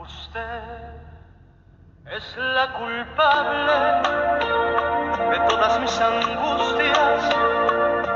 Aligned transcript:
Usted 0.00 0.62
es 2.06 2.36
la 2.38 2.72
culpable 2.72 3.74
de 5.30 5.38
todas 5.46 5.78
mis 5.78 6.00
angustias 6.00 7.34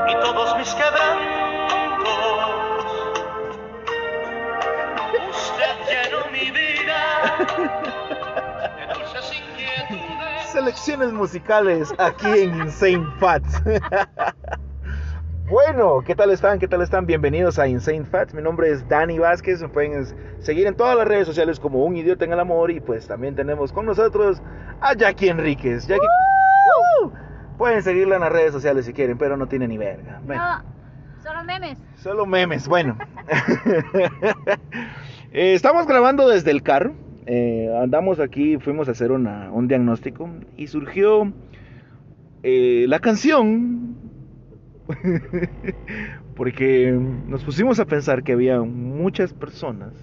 y 0.09 0.13
todos 0.15 0.57
mis 0.57 0.73
quebrantos. 0.73 2.05
Usted 5.29 5.75
llenó 5.87 6.25
mi 6.31 6.49
vida 6.49 7.01
de 8.77 8.93
dulces 8.95 9.31
inquietudes. 9.31 10.49
Selecciones 10.51 11.13
musicales 11.13 11.93
aquí 11.99 12.39
en 12.39 12.61
Insane 12.61 13.05
Fats. 13.19 13.61
Bueno, 15.75 16.01
¿qué 16.05 16.15
tal 16.15 16.31
están? 16.31 16.57
¿Qué 16.57 16.69
tal 16.69 16.81
están? 16.83 17.05
Bienvenidos 17.05 17.59
a 17.59 17.67
Insane 17.67 18.05
Fats. 18.05 18.33
Mi 18.33 18.41
nombre 18.41 18.71
es 18.71 18.87
Dani 18.87 19.19
Vázquez. 19.19 19.61
Me 19.61 19.67
pueden 19.67 20.05
seguir 20.39 20.67
en 20.67 20.75
todas 20.75 20.95
las 20.95 21.05
redes 21.05 21.27
sociales 21.27 21.59
como 21.59 21.83
Un 21.83 21.97
Idiota 21.97 22.23
en 22.23 22.31
el 22.31 22.39
Amor. 22.39 22.71
Y 22.71 22.79
pues 22.79 23.05
también 23.09 23.35
tenemos 23.35 23.73
con 23.73 23.85
nosotros 23.85 24.41
a 24.79 24.93
Jackie 24.95 25.27
Enríquez. 25.27 25.85
Jackie... 25.85 26.07
¡Woo! 27.01 27.11
Pueden 27.57 27.83
seguirla 27.83 28.15
en 28.15 28.21
las 28.21 28.31
redes 28.31 28.53
sociales 28.53 28.85
si 28.85 28.93
quieren, 28.93 29.17
pero 29.17 29.35
no 29.35 29.47
tiene 29.49 29.67
ni 29.67 29.77
verga. 29.77 30.21
Bueno, 30.25 30.41
No, 30.41 30.63
solo 31.21 31.43
memes. 31.43 31.77
Solo 31.97 32.25
memes, 32.25 32.69
bueno. 32.69 32.97
Eh, 35.33 35.53
estamos 35.55 35.85
grabando 35.87 36.29
desde 36.29 36.51
el 36.51 36.63
carro. 36.63 36.93
Eh, 37.25 37.69
andamos 37.83 38.21
aquí, 38.21 38.57
fuimos 38.59 38.87
a 38.87 38.91
hacer 38.91 39.11
una- 39.11 39.51
un 39.51 39.67
diagnóstico 39.67 40.29
y 40.55 40.67
surgió 40.67 41.33
eh, 42.43 42.85
la 42.87 42.99
canción. 42.99 43.84
Porque 46.35 46.91
nos 46.91 47.43
pusimos 47.43 47.79
a 47.79 47.85
pensar 47.85 48.23
que 48.23 48.33
había 48.33 48.61
muchas 48.61 49.33
personas 49.33 49.93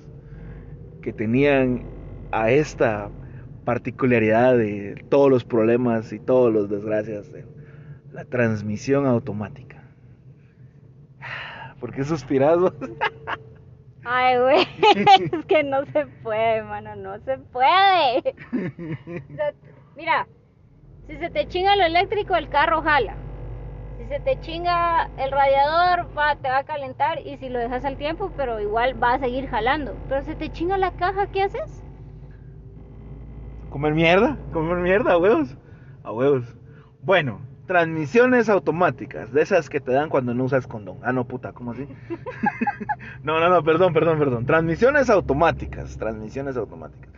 que 1.03 1.13
tenían 1.13 1.85
a 2.31 2.51
esta 2.51 3.11
particularidad 3.65 4.57
de 4.57 5.05
todos 5.09 5.31
los 5.31 5.45
problemas 5.45 6.13
y 6.13 6.19
todos 6.19 6.53
los 6.53 6.69
desgracias 6.69 7.33
de 7.33 7.45
la 8.13 8.25
transmisión 8.25 9.07
automática. 9.07 9.83
¿Por 11.81 11.93
qué 11.93 12.05
suspiras? 12.05 12.59
vos? 12.59 12.75
Ay, 14.05 14.39
güey, 14.39 14.67
es 15.33 15.47
que 15.47 15.63
no 15.63 15.85
se 15.87 16.07
puede, 16.23 16.63
mano, 16.65 16.97
no 16.97 17.21
se 17.21 17.39
puede. 17.39 18.35
O 18.53 19.37
sea, 19.37 19.53
mira, 19.97 20.27
si 21.07 21.17
se 21.19 21.31
te 21.31 21.47
chinga 21.47 21.77
lo 21.77 21.85
eléctrico, 21.85 22.35
el 22.35 22.49
carro 22.49 22.83
jala. 22.83 23.17
Si 24.03 24.09
se 24.09 24.19
te 24.19 24.41
chinga 24.41 25.09
el 25.17 25.31
radiador, 25.31 26.09
va, 26.19 26.35
te 26.35 26.49
va 26.49 26.59
a 26.59 26.65
calentar 26.65 27.21
y 27.25 27.37
si 27.37 27.49
lo 27.49 27.61
dejas 27.61 27.85
al 27.85 27.97
tiempo, 27.97 28.33
pero 28.37 28.59
igual 28.59 29.01
va 29.01 29.15
a 29.15 29.19
seguir 29.21 29.47
jalando. 29.47 29.95
Pero 30.09 30.25
si 30.25 30.35
te 30.35 30.51
chinga 30.51 30.77
la 30.77 30.91
caja, 30.91 31.29
¿qué 31.29 31.43
haces? 31.45 31.85
Comer 33.71 33.95
mierda, 33.95 34.37
comer 34.53 34.79
mierda, 34.79 35.13
a 35.13 35.19
huevos. 35.19 35.57
A 36.03 36.11
huevos. 36.11 36.45
Bueno, 37.03 37.43
transmisiones 37.67 38.49
automáticas, 38.49 39.33
de 39.33 39.43
esas 39.43 39.71
que 39.71 39.81
te 39.81 39.93
dan 39.93 40.09
cuando 40.09 40.35
no 40.35 40.45
usas 40.45 40.67
condón. 40.67 40.99
Ah, 41.03 41.13
no, 41.13 41.29
puta, 41.29 41.53
¿cómo 41.53 41.71
así? 41.71 41.87
no, 43.23 43.39
no, 43.39 43.51
no, 43.51 43.63
perdón, 43.63 43.93
perdón, 43.93 44.19
perdón. 44.19 44.47
Transmisiones 44.47 45.11
automáticas, 45.11 45.97
transmisiones 45.97 46.57
automáticas. 46.57 47.13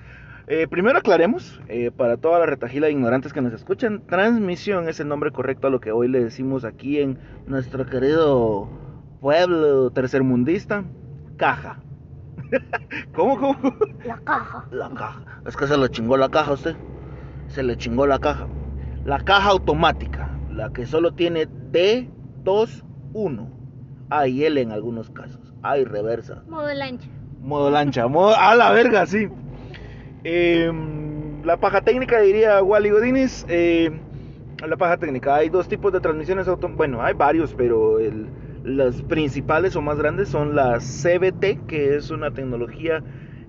Eh, 0.46 0.68
primero 0.68 0.98
aclaremos, 0.98 1.58
eh, 1.68 1.90
para 1.90 2.18
toda 2.18 2.38
la 2.38 2.44
retajila 2.44 2.86
de 2.86 2.92
ignorantes 2.92 3.32
que 3.32 3.40
nos 3.40 3.54
escuchan, 3.54 4.02
transmisión 4.06 4.88
es 4.90 5.00
el 5.00 5.08
nombre 5.08 5.30
correcto 5.30 5.68
a 5.68 5.70
lo 5.70 5.80
que 5.80 5.90
hoy 5.90 6.06
le 6.06 6.22
decimos 6.22 6.66
aquí 6.66 7.00
en 7.00 7.18
nuestro 7.46 7.86
querido 7.86 8.68
pueblo 9.22 9.90
tercermundista, 9.90 10.84
caja. 11.38 11.80
¿Cómo, 13.14 13.38
cómo? 13.38 13.74
La 14.04 14.18
caja. 14.18 14.66
La 14.70 14.90
caja. 14.90 15.24
Es 15.46 15.56
que 15.56 15.66
se 15.66 15.78
le 15.78 15.88
chingó 15.88 16.18
la 16.18 16.28
caja 16.28 16.50
a 16.50 16.54
usted. 16.54 16.76
Se 17.48 17.62
le 17.62 17.78
chingó 17.78 18.06
la 18.06 18.18
caja. 18.18 18.46
La 19.06 19.20
caja 19.20 19.48
automática. 19.48 20.30
La 20.50 20.74
que 20.74 20.84
solo 20.84 21.14
tiene 21.14 21.48
D, 21.70 22.10
2, 22.42 22.84
1. 23.14 23.50
A 24.10 24.28
y 24.28 24.44
L 24.44 24.60
en 24.60 24.72
algunos 24.72 25.08
casos. 25.08 25.54
A 25.62 25.78
y 25.78 25.84
reversa. 25.84 26.42
Modo 26.46 26.72
lancha. 26.74 27.08
Modo 27.40 27.70
lancha. 27.70 28.06
Modo... 28.08 28.36
A 28.36 28.54
la 28.54 28.72
verga, 28.72 29.06
sí. 29.06 29.28
Eh, 30.24 30.72
la 31.44 31.58
paja 31.58 31.82
técnica 31.82 32.20
diría 32.20 32.62
Wally 32.62 32.90
Godínez. 32.90 33.44
eh, 33.48 33.90
la 34.66 34.76
paja 34.76 34.96
técnica. 34.96 35.34
Hay 35.36 35.50
dos 35.50 35.68
tipos 35.68 35.92
de 35.92 36.00
transmisiones 36.00 36.48
automáticas. 36.48 36.78
Bueno, 36.78 37.02
hay 37.02 37.14
varios, 37.14 37.54
pero 37.54 37.98
las 38.64 39.02
principales 39.02 39.76
o 39.76 39.82
más 39.82 39.98
grandes 39.98 40.30
son 40.30 40.54
las 40.56 40.82
CBT, 40.84 41.66
que 41.66 41.96
es 41.96 42.10
una 42.10 42.30
tecnología 42.32 43.02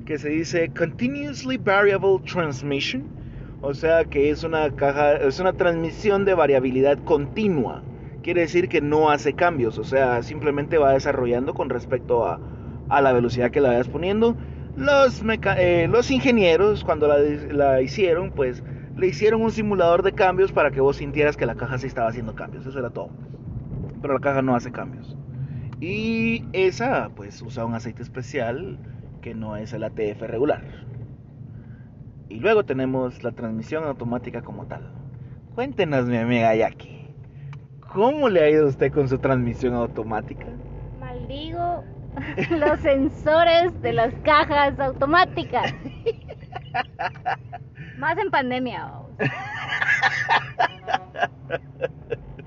que 0.06 0.18
se 0.18 0.30
dice 0.30 0.72
Continuously 0.78 1.58
Variable 1.58 2.20
Transmission. 2.30 3.04
O 3.62 3.74
sea 3.74 4.04
que 4.06 4.30
es 4.30 4.44
una 4.44 4.70
caja, 4.76 5.14
es 5.16 5.40
una 5.40 5.54
transmisión 5.54 6.26
de 6.26 6.34
variabilidad 6.34 6.98
continua. 7.00 7.84
Quiere 8.22 8.42
decir 8.42 8.68
que 8.68 8.82
no 8.82 9.10
hace 9.10 9.34
cambios, 9.34 9.78
o 9.78 9.84
sea, 9.84 10.22
simplemente 10.24 10.78
va 10.78 10.94
desarrollando 10.94 11.54
con 11.54 11.70
respecto 11.70 12.26
a, 12.28 12.40
a 12.90 13.02
la 13.02 13.14
velocidad 13.14 13.52
que 13.52 13.62
la 13.62 13.70
vayas 13.70 13.88
poniendo. 13.88 14.36
Eh, 14.78 15.88
los 15.90 16.12
ingenieros, 16.12 16.84
cuando 16.84 17.08
la, 17.08 17.82
hicieron, 17.82 18.32
pues 18.32 18.62
le 18.98 19.08
hicieron 19.08 19.42
un 19.42 19.52
simulador 19.52 20.04
de 20.04 20.14
cambios 20.14 20.52
para 20.52 20.72
que 20.72 20.82
vos 20.82 20.98
sintieras 20.98 21.38
que 21.38 21.46
la 21.46 21.56
caja 21.56 21.78
sí 21.78 21.88
estaba 21.88 22.10
haciendo 22.10 22.36
cambios. 22.36 22.66
Eso 22.66 22.78
era 22.78 22.90
todo. 22.90 23.10
Pero 24.02 24.16
la 24.16 24.20
caja 24.20 24.42
no 24.42 24.56
hace 24.56 24.72
cambios. 24.72 25.16
Y 25.80 26.46
esa, 26.54 27.10
pues, 27.16 27.42
usa 27.42 27.66
un 27.66 27.74
aceite 27.74 28.02
especial 28.02 28.78
que 29.22 29.34
no 29.34 29.56
es 29.56 29.74
el 29.74 29.84
ATF 29.84 30.22
regular. 30.22 30.62
Y 32.30 32.40
luego 32.40 32.66
tenemos 32.66 33.24
la 33.24 33.32
transmisión 33.32 33.84
automática 33.86 34.42
como 34.42 34.66
tal. 34.66 34.92
Cuéntenos, 35.56 36.06
mi 36.06 36.18
amiga 36.18 36.54
Jackie. 36.56 37.08
¿Cómo 37.94 38.28
le 38.28 38.42
ha 38.42 38.50
ido 38.50 38.68
usted 38.68 38.92
con 38.92 39.08
su 39.08 39.20
transmisión 39.20 39.74
automática? 39.74 40.48
Maldigo 41.00 41.84
los 42.52 42.80
sensores 42.80 43.82
de 43.82 43.94
las 43.94 44.14
cajas 44.24 44.80
automáticas. 44.80 45.74
Más 47.98 48.18
en 48.18 48.30
pandemia. 48.30 48.86
vamos. 48.86 49.12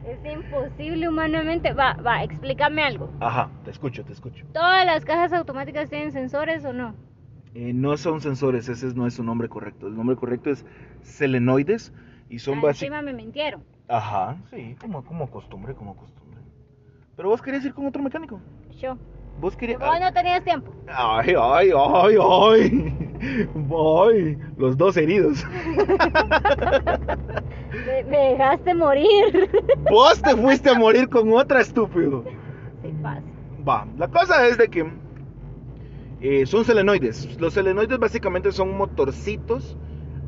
Es 0.04 0.32
imposible 0.32 1.08
humanamente. 1.08 1.72
Va, 1.72 1.94
va, 1.94 2.22
explícame 2.22 2.82
algo. 2.82 3.10
Ajá, 3.20 3.50
te 3.64 3.70
escucho, 3.70 4.04
te 4.04 4.12
escucho. 4.12 4.44
¿Todas 4.52 4.84
las 4.86 5.04
cajas 5.04 5.32
automáticas 5.32 5.88
tienen 5.90 6.12
sensores 6.12 6.64
o 6.64 6.72
no? 6.72 6.94
Eh, 7.54 7.72
no 7.72 7.96
son 7.96 8.20
sensores, 8.20 8.68
ese 8.68 8.94
no 8.94 9.06
es 9.06 9.14
su 9.14 9.24
nombre 9.24 9.48
correcto. 9.48 9.86
El 9.86 9.96
nombre 9.96 10.16
correcto 10.16 10.50
es 10.50 10.64
selenoides 11.02 11.92
y 12.28 12.38
son 12.38 12.58
Ah, 12.58 12.62
básicamente... 12.62 12.86
Encima 12.86 13.02
me 13.02 13.12
mintieron. 13.12 13.64
Ajá, 13.88 14.36
sí, 14.50 14.76
como, 14.80 15.04
como 15.04 15.30
costumbre, 15.30 15.74
como 15.74 15.96
costumbre. 15.96 16.40
Pero 17.16 17.30
vos 17.30 17.42
querías 17.42 17.64
ir 17.64 17.74
con 17.74 17.86
otro 17.86 18.02
mecánico. 18.02 18.40
Yo. 18.78 18.96
Vos 19.40 19.56
querías... 19.56 19.78
Vos 19.78 20.00
no 20.00 20.12
tenías 20.12 20.42
tiempo. 20.42 20.72
Ay, 20.88 21.34
ay, 21.38 21.70
ay, 21.76 22.16
ay. 22.20 22.94
Ay, 23.20 24.38
los 24.56 24.76
dos 24.76 24.96
heridos. 24.96 25.44
Me, 27.86 28.02
me 28.04 28.18
dejaste 28.30 28.74
morir. 28.74 29.50
Vos 29.90 30.20
te 30.22 30.36
fuiste 30.36 30.70
a 30.70 30.74
morir 30.74 31.08
con 31.08 31.32
otra, 31.32 31.60
estúpido. 31.60 32.24
Sí, 32.82 32.92
pasa. 33.02 33.22
Va, 33.66 33.86
la 33.96 34.08
cosa 34.08 34.46
es 34.46 34.56
de 34.58 34.68
que 34.68 34.90
eh, 36.20 36.46
son 36.46 36.64
selenoides. 36.64 37.38
Los 37.40 37.54
selenoides 37.54 37.98
básicamente 37.98 38.52
son 38.52 38.76
motorcitos 38.76 39.76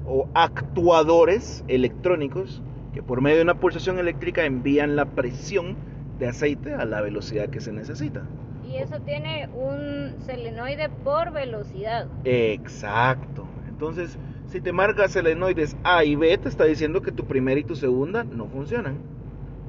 o 0.06 0.28
actuadores 0.34 1.64
electrónicos 1.68 2.62
que 2.92 3.02
por 3.02 3.20
medio 3.20 3.38
de 3.38 3.42
una 3.44 3.54
pulsación 3.54 3.98
eléctrica 3.98 4.44
envían 4.44 4.96
la 4.96 5.06
presión 5.06 5.76
de 6.18 6.28
aceite 6.28 6.74
a 6.74 6.84
la 6.84 7.00
velocidad 7.00 7.48
que 7.48 7.60
se 7.60 7.72
necesita. 7.72 8.22
Y 8.70 8.76
eso 8.76 9.00
tiene 9.00 9.48
un 9.52 10.14
selenoide 10.24 10.88
por 10.88 11.32
velocidad. 11.32 12.06
Exacto. 12.24 13.46
Entonces, 13.68 14.16
si 14.46 14.60
te 14.60 14.72
marcas 14.72 15.12
selenoides 15.12 15.76
A 15.82 16.04
y 16.04 16.14
B, 16.14 16.38
te 16.38 16.48
está 16.48 16.64
diciendo 16.64 17.02
que 17.02 17.10
tu 17.10 17.24
primera 17.24 17.58
y 17.58 17.64
tu 17.64 17.74
segunda 17.74 18.22
no 18.22 18.46
funcionan. 18.46 18.98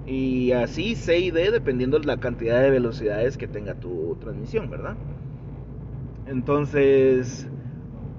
Y 0.05 0.51
así 0.51 0.95
C 0.95 1.17
y 1.19 1.31
D, 1.31 1.51
dependiendo 1.51 1.99
de 1.99 2.05
la 2.05 2.17
cantidad 2.17 2.61
de 2.61 2.69
velocidades 2.69 3.37
que 3.37 3.47
tenga 3.47 3.75
tu 3.75 4.17
transmisión, 4.19 4.69
¿verdad? 4.69 4.95
Entonces, 6.27 7.47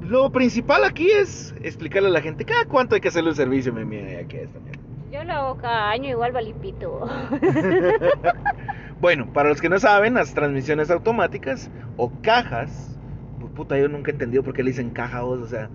lo 0.01 0.31
principal 0.31 0.85
aquí 0.85 1.11
es 1.11 1.55
explicarle 1.63 2.09
a 2.09 2.13
la 2.13 2.21
gente 2.21 2.45
cada 2.45 2.65
cuánto 2.65 2.95
hay 2.95 3.01
que 3.01 3.09
hacerle 3.09 3.31
un 3.31 3.37
servicio, 3.37 3.73
aquí 3.73 4.37
esta 4.37 4.59
mierda. 4.59 4.81
Yo 5.13 5.25
lo 5.25 5.33
hago 5.35 5.57
cada 5.59 5.91
año, 5.91 6.09
igual 6.09 6.33
valipito. 6.33 7.07
Bueno, 9.03 9.33
para 9.33 9.49
los 9.49 9.61
que 9.61 9.69
no 9.69 9.81
saben, 9.81 10.15
las 10.15 10.33
transmisiones 10.33 10.89
automáticas 10.91 11.73
o 11.97 12.13
cajas, 12.23 13.01
pues 13.41 13.53
puta, 13.53 13.77
yo 13.77 13.89
nunca 13.89 14.13
he 14.13 14.15
entendido 14.15 14.45
por 14.45 14.55
qué 14.55 14.63
le 14.63 14.71
dicen 14.71 14.91
caja 14.91 15.23
vos, 15.23 15.41
o 15.41 15.47
sea, 15.49 15.71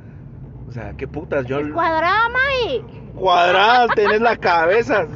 o 0.66 0.72
sea, 0.72 0.94
qué 0.96 1.08
putas, 1.10 1.46
yo 1.46 1.60
Es 1.60 1.68
cuadrada, 1.68 2.30
May. 2.30 2.86
cuadradas 3.16 3.90
tenés 3.96 4.22
la 4.22 4.38
cabeza, 4.38 5.08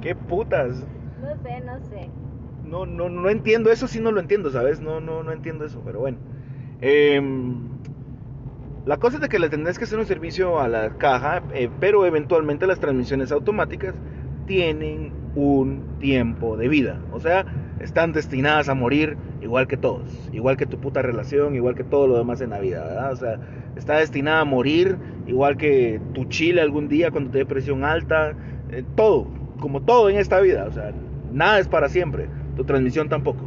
qué 0.00 0.14
putas. 0.14 0.86
No 1.20 1.34
sé, 1.42 1.60
no 1.60 1.80
sé. 1.80 2.08
No, 2.62 2.86
no, 2.86 3.08
no 3.08 3.28
entiendo 3.30 3.72
eso, 3.72 3.88
sí 3.88 4.00
no 4.00 4.12
lo 4.12 4.20
entiendo, 4.20 4.50
¿sabes? 4.52 4.80
No, 4.80 5.00
no, 5.00 5.24
no 5.24 5.32
entiendo 5.32 5.64
eso, 5.64 5.82
pero 5.84 6.00
bueno. 6.00 6.18
Em, 6.80 7.68
La 8.84 8.98
cosa 8.98 9.16
es 9.16 9.22
de 9.22 9.28
que 9.28 9.38
le 9.40 9.50
tendrás 9.50 9.78
que 9.78 9.84
hacer 9.84 9.98
un 9.98 10.06
servicio 10.06 10.60
a 10.60 10.68
la 10.68 10.96
caja, 10.98 11.42
eh, 11.54 11.68
pero 11.80 12.06
eventualmente 12.06 12.66
las 12.68 12.78
transmisiones 12.80 13.32
automáticas 13.32 14.00
tienen 14.46 15.12
un 15.34 15.82
tiempo 16.00 16.56
de 16.56 16.68
vida. 16.68 16.98
O 17.12 17.20
sea, 17.20 17.44
están 17.80 18.12
destinadas 18.12 18.68
a 18.68 18.74
morir 18.74 19.16
igual 19.42 19.66
que 19.66 19.76
todos, 19.76 20.28
igual 20.32 20.56
que 20.56 20.66
tu 20.66 20.78
puta 20.78 21.02
relación, 21.02 21.54
igual 21.54 21.74
que 21.74 21.84
todo 21.84 22.06
lo 22.06 22.16
demás 22.16 22.40
en 22.40 22.50
la 22.50 22.60
vida, 22.60 22.84
¿verdad? 22.86 23.12
O 23.12 23.16
sea, 23.16 23.38
está 23.76 23.98
destinada 23.98 24.40
a 24.40 24.44
morir 24.44 24.96
igual 25.26 25.56
que 25.56 26.00
tu 26.14 26.24
chile 26.24 26.62
algún 26.62 26.88
día 26.88 27.10
cuando 27.10 27.30
te 27.30 27.38
dé 27.38 27.46
presión 27.46 27.84
alta, 27.84 28.34
eh, 28.70 28.82
todo, 28.94 29.26
como 29.60 29.82
todo 29.82 30.08
en 30.08 30.16
esta 30.16 30.40
vida, 30.40 30.64
o 30.66 30.72
sea, 30.72 30.92
nada 31.32 31.58
es 31.58 31.68
para 31.68 31.88
siempre, 31.88 32.28
tu 32.56 32.64
transmisión 32.64 33.08
tampoco. 33.08 33.44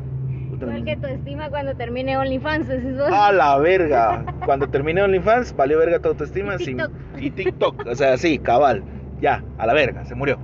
Tu 0.60 0.66
Igual 0.66 0.84
que 0.84 0.98
tu 0.98 1.08
estima 1.08 1.50
cuando 1.50 1.76
termine 1.76 2.18
OnlyFans, 2.18 2.68
vos. 2.98 3.10
A 3.12 3.32
la 3.32 3.58
verga. 3.60 4.26
Cuando 4.46 4.68
termine 4.68 5.02
OnlyFans, 5.02 5.56
valió 5.56 5.78
verga 5.78 6.00
tu 6.00 6.10
autoestima. 6.10 6.56
Y 6.56 6.66
sin- 6.66 6.78
TikTok. 6.78 6.92
y 7.22 7.30
TikTok. 7.30 7.86
O 7.86 7.96
sea, 7.96 8.18
sí, 8.18 8.40
cabal. 8.40 8.84
Ya, 9.22 9.44
a 9.58 9.68
la 9.68 9.74
verga, 9.74 10.06
se 10.06 10.16
murió. 10.16 10.40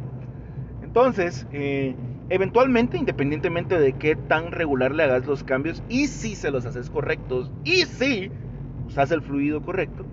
Entonces, 0.95 1.45
eh, 1.51 1.94
eventualmente, 2.30 2.97
independientemente 2.97 3.77
de 3.77 3.92
qué 3.92 4.15
tan 4.15 4.53
regular 4.53 4.95
le 4.95 5.03
hagas 5.03 5.25
los 5.25 5.44
cambios, 5.44 5.83
y 5.89 6.07
si 6.07 6.36
se 6.36 6.51
los 6.51 6.65
haces 6.65 6.89
correctos, 6.89 7.51
y 7.65 7.83
si 7.83 8.31
usas 8.88 9.12
el 9.12 9.21
fluido 9.21 9.62
correcto, 9.62 10.06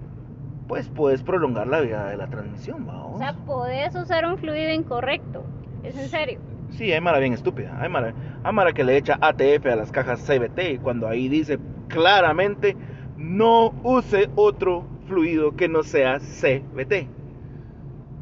pues 0.67 0.89
puedes 0.89 1.23
prolongar 1.23 1.69
la 1.69 1.83
vida 1.83 2.09
de 2.09 2.17
la 2.17 2.27
transmisión, 2.27 2.85
vamos. 2.85 3.15
O 3.15 3.19
sea, 3.19 3.33
podés 3.47 3.95
usar 3.95 4.27
un 4.27 4.39
fluido 4.39 4.73
incorrecto. 4.73 5.45
Es 5.85 5.97
en 5.97 6.09
serio. 6.09 6.41
Sí, 6.71 6.91
hay 6.91 7.01
Mara 7.01 7.21
bien 7.21 7.33
estúpida. 7.33 7.81
Hay 7.81 7.89
Mara, 7.89 8.13
hay 8.43 8.53
Mara 8.53 8.73
que 8.73 8.83
le 8.83 8.97
echa 8.97 9.19
ATF 9.21 9.65
a 9.67 9.77
las 9.77 9.93
cajas 9.93 10.21
CBT 10.27 10.83
cuando 10.83 11.07
ahí 11.07 11.29
dice 11.29 11.61
claramente 11.87 12.77
no 13.17 13.73
use 13.85 14.31
otro 14.35 14.85
fluido 15.07 15.55
que 15.55 15.69
no 15.69 15.85
sea 15.85 16.19
CBT. 16.19 17.22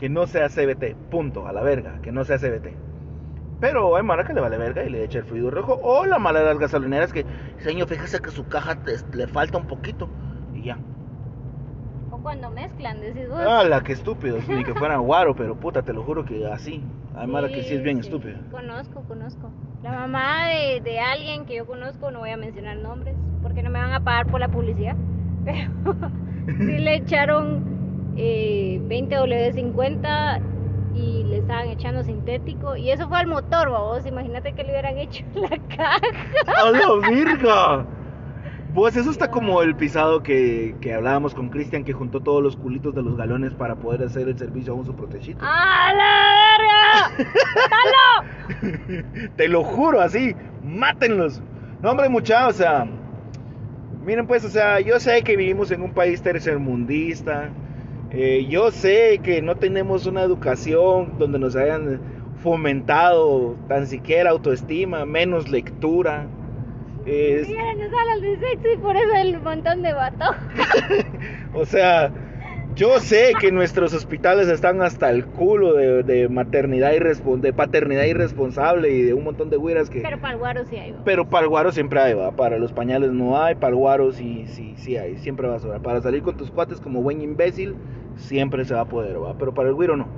Que 0.00 0.08
no 0.08 0.26
sea 0.26 0.48
CBT. 0.48 0.96
Punto. 1.10 1.46
A 1.46 1.52
la 1.52 1.62
verga. 1.62 2.00
Que 2.02 2.10
no 2.10 2.24
sea 2.24 2.38
CBT. 2.38 2.68
Pero 3.60 3.94
hay 3.94 4.02
Mara 4.02 4.24
que 4.24 4.32
le 4.32 4.40
vale 4.40 4.56
verga 4.56 4.82
y 4.82 4.88
le 4.90 5.04
echa 5.04 5.18
el 5.18 5.24
fluido 5.24 5.50
rojo. 5.50 5.78
O 5.82 6.06
la 6.06 6.18
mala 6.18 6.40
de 6.40 6.46
las 6.46 6.58
gasolineras 6.58 7.12
que, 7.12 7.26
señor, 7.58 7.86
fíjese 7.88 8.18
que 8.20 8.30
su 8.30 8.48
caja 8.48 8.76
te- 8.82 8.96
le 9.16 9.26
falta 9.26 9.58
un 9.58 9.66
poquito. 9.66 10.08
Y 10.54 10.62
ya. 10.62 10.78
O 12.10 12.16
cuando 12.18 12.50
mezclan, 12.50 13.00
decís 13.02 13.28
vos. 13.28 13.38
¡Hala, 13.40 13.82
qué 13.82 13.92
estúpidos! 13.92 14.48
Ni 14.48 14.64
que 14.64 14.74
fueran 14.74 15.02
guaro, 15.02 15.36
pero 15.36 15.54
puta, 15.56 15.82
te 15.82 15.92
lo 15.92 16.02
juro 16.02 16.24
que 16.24 16.46
así. 16.46 16.82
Hay 17.14 17.26
Mara 17.26 17.48
que 17.48 17.62
sí 17.62 17.74
es 17.74 17.82
bien 17.82 18.02
sí. 18.02 18.08
estúpida. 18.08 18.38
Conozco, 18.50 19.02
conozco. 19.02 19.50
La 19.82 19.92
mamá 19.92 20.46
de, 20.48 20.80
de 20.80 20.98
alguien 20.98 21.44
que 21.44 21.56
yo 21.56 21.66
conozco, 21.66 22.10
no 22.10 22.20
voy 22.20 22.30
a 22.30 22.36
mencionar 22.38 22.78
nombres, 22.78 23.14
porque 23.42 23.62
no 23.62 23.68
me 23.70 23.78
van 23.78 23.92
a 23.92 24.00
pagar 24.00 24.26
por 24.26 24.40
la 24.40 24.48
publicidad, 24.48 24.96
pero 25.44 25.70
sí 26.46 26.78
le 26.78 26.94
echaron 26.96 27.79
eh, 28.22 28.80
20W50 28.86 30.42
y 30.94 31.24
le 31.24 31.38
estaban 31.38 31.68
echando 31.68 32.02
sintético, 32.02 32.76
y 32.76 32.90
eso 32.90 33.08
fue 33.08 33.18
al 33.18 33.26
motor, 33.28 33.70
vos, 33.70 34.04
imagínate 34.04 34.52
que 34.52 34.62
le 34.62 34.72
hubieran 34.72 34.98
hecho 34.98 35.24
en 35.34 35.42
la 35.50 35.58
caja. 35.74 36.00
¡A 36.46 36.70
la 36.70 37.08
virga! 37.08 37.86
Pues 38.74 38.96
eso 38.96 39.10
está 39.10 39.30
como 39.30 39.62
el 39.62 39.74
pisado 39.74 40.22
que, 40.22 40.76
que 40.80 40.94
hablábamos 40.94 41.34
con 41.34 41.48
Cristian 41.48 41.82
que 41.82 41.92
juntó 41.92 42.20
todos 42.20 42.42
los 42.42 42.56
culitos 42.56 42.94
de 42.94 43.02
los 43.02 43.16
galones 43.16 43.54
para 43.54 43.76
poder 43.76 44.04
hacer 44.04 44.28
el 44.28 44.38
servicio 44.38 44.74
a 44.74 44.76
uso 44.76 44.94
protegido. 44.94 45.40
¡A 45.42 45.92
la 45.94 47.16
verga! 47.16 47.32
¡Mátalo! 48.60 49.30
Te 49.36 49.48
lo 49.48 49.64
juro, 49.64 50.00
así, 50.00 50.36
mátenlos. 50.62 51.42
No, 51.82 51.90
hombre, 51.92 52.08
mucha, 52.10 52.46
o 52.46 52.52
sea, 52.52 52.86
miren 54.04 54.26
pues, 54.26 54.44
o 54.44 54.48
sea, 54.50 54.80
yo 54.80 55.00
sé 55.00 55.22
que 55.22 55.36
vivimos 55.36 55.70
en 55.70 55.82
un 55.82 55.92
país 55.92 56.22
tercermundista, 56.22 57.48
eh, 58.12 58.46
yo 58.48 58.70
sé 58.70 59.20
que 59.22 59.40
no 59.42 59.56
tenemos 59.56 60.06
una 60.06 60.22
educación 60.22 61.14
donde 61.18 61.38
nos 61.38 61.56
hayan 61.56 62.00
fomentado 62.42 63.56
tan 63.68 63.86
siquiera 63.86 64.30
autoestima, 64.30 65.04
menos 65.04 65.48
lectura. 65.48 66.26
Eh, 67.06 67.44
Mira, 67.46 67.74
nos 67.74 67.92
hablan 67.92 68.20
de 68.20 68.38
sexo 68.38 68.72
y 68.72 68.76
por 68.78 68.96
eso 68.96 69.14
el 69.16 69.40
montón 69.40 69.82
de 69.82 69.92
vato. 69.92 70.24
O 71.54 71.64
sea, 71.66 72.12
yo 72.80 72.98
sé 72.98 73.34
que 73.38 73.52
nuestros 73.52 73.92
hospitales 73.92 74.48
están 74.48 74.80
hasta 74.80 75.10
el 75.10 75.26
culo 75.26 75.74
de, 75.74 76.02
de 76.02 76.30
maternidad 76.30 76.92
irrespon- 76.92 77.40
de 77.40 77.52
paternidad 77.52 78.04
irresponsable 78.04 78.88
y 78.88 79.02
de 79.02 79.12
un 79.12 79.22
montón 79.22 79.50
de 79.50 79.58
güiras 79.58 79.90
que... 79.90 80.00
Pero 80.00 80.18
para 80.18 80.32
el 80.32 80.38
guaro 80.38 80.64
sí 80.64 80.76
hay. 80.78 80.92
¿va? 80.92 81.00
Pero 81.04 81.28
para 81.28 81.42
el 81.42 81.50
guaro 81.50 81.72
siempre 81.72 82.00
hay, 82.00 82.14
¿va? 82.14 82.30
Para 82.32 82.56
los 82.56 82.72
pañales 82.72 83.12
no 83.12 83.38
hay, 83.38 83.54
para 83.56 83.68
el 83.68 83.74
guaro 83.74 84.12
sí, 84.12 84.46
sí, 84.46 84.72
sí 84.78 84.96
hay, 84.96 85.18
siempre 85.18 85.46
va 85.46 85.56
a 85.56 85.58
sobrar. 85.58 85.82
Para 85.82 86.00
salir 86.00 86.22
con 86.22 86.38
tus 86.38 86.50
cuates 86.50 86.80
como 86.80 87.02
buen 87.02 87.20
imbécil, 87.20 87.74
siempre 88.16 88.64
se 88.64 88.72
va 88.72 88.80
a 88.80 88.86
poder, 88.86 89.22
¿va? 89.22 89.34
Pero 89.36 89.52
para 89.52 89.68
el 89.68 89.74
güiro 89.74 89.98
no. 89.98 90.08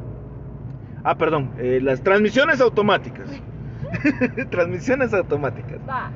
Ah, 1.02 1.16
perdón, 1.16 1.50
eh, 1.58 1.80
las 1.82 2.00
transmisiones 2.04 2.60
automáticas. 2.60 3.28
transmisiones 4.50 5.12
automáticas. 5.12 5.80
Va. 5.88 6.12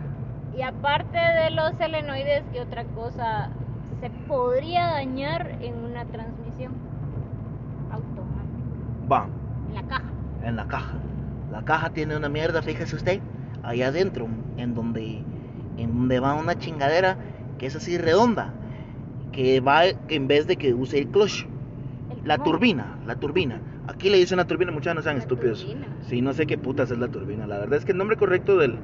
Y 0.57 0.63
aparte 0.63 1.19
de 1.19 1.51
los 1.51 1.77
selenoides, 1.77 2.45
¿qué 2.53 2.61
otra 2.61 2.85
cosa 2.85 3.51
se 4.01 4.11
podría 4.29 4.87
dañar 4.89 5.59
en 5.61 5.75
una 5.77 6.05
transmisión 6.05 6.73
automática? 7.91 9.09
Va, 9.11 9.27
En 9.69 9.75
la 9.75 9.83
caja. 9.83 10.05
en 10.45 10.57
la 10.57 10.67
caja. 10.67 10.95
La 11.53 11.63
caja 11.65 11.91
tiene 11.91 12.17
una 12.17 12.29
mierda, 12.29 12.63
fíjese 12.63 12.97
usted, 12.97 13.21
ahí 13.63 13.83
adentro, 13.83 14.27
en 14.57 14.75
donde, 14.75 15.23
en 15.77 15.95
donde 15.97 16.21
va 16.21 16.35
una 16.35 16.57
chingadera 16.59 17.17
que 17.59 17.67
es 17.67 17.77
así 17.77 17.97
redonda, 17.99 18.53
que 19.33 19.61
va 19.61 19.83
en 20.09 20.29
vez 20.29 20.47
de 20.47 20.57
que 20.57 20.75
use 20.75 20.99
el 20.99 21.09
clutch. 21.09 21.47
El 22.11 22.29
La 22.29 22.39
turbina, 22.39 22.99
la 23.07 23.17
turbina. 23.17 23.61
Aquí 23.87 24.11
le 24.11 24.19
dicen 24.19 24.37
la 24.39 24.47
turbina, 24.47 24.73
muchachos, 24.73 24.97
no 24.97 25.03
sean 25.03 25.17
La 25.17 25.23
estúpidos. 25.23 25.65
turbina. 25.65 25.87
Sí, 26.03 26.21
no 26.21 26.33
sé 26.33 26.47
qué 26.47 26.59
putas 26.59 26.91
es 26.91 26.99
la 26.99 27.09
turbina. 27.09 27.47
La 27.47 27.59
verdad 27.59 27.79
es 27.79 27.85
que 27.85 27.93
el 27.93 27.99
nombre 27.99 28.17
correcto 28.17 28.57
del, 28.59 28.77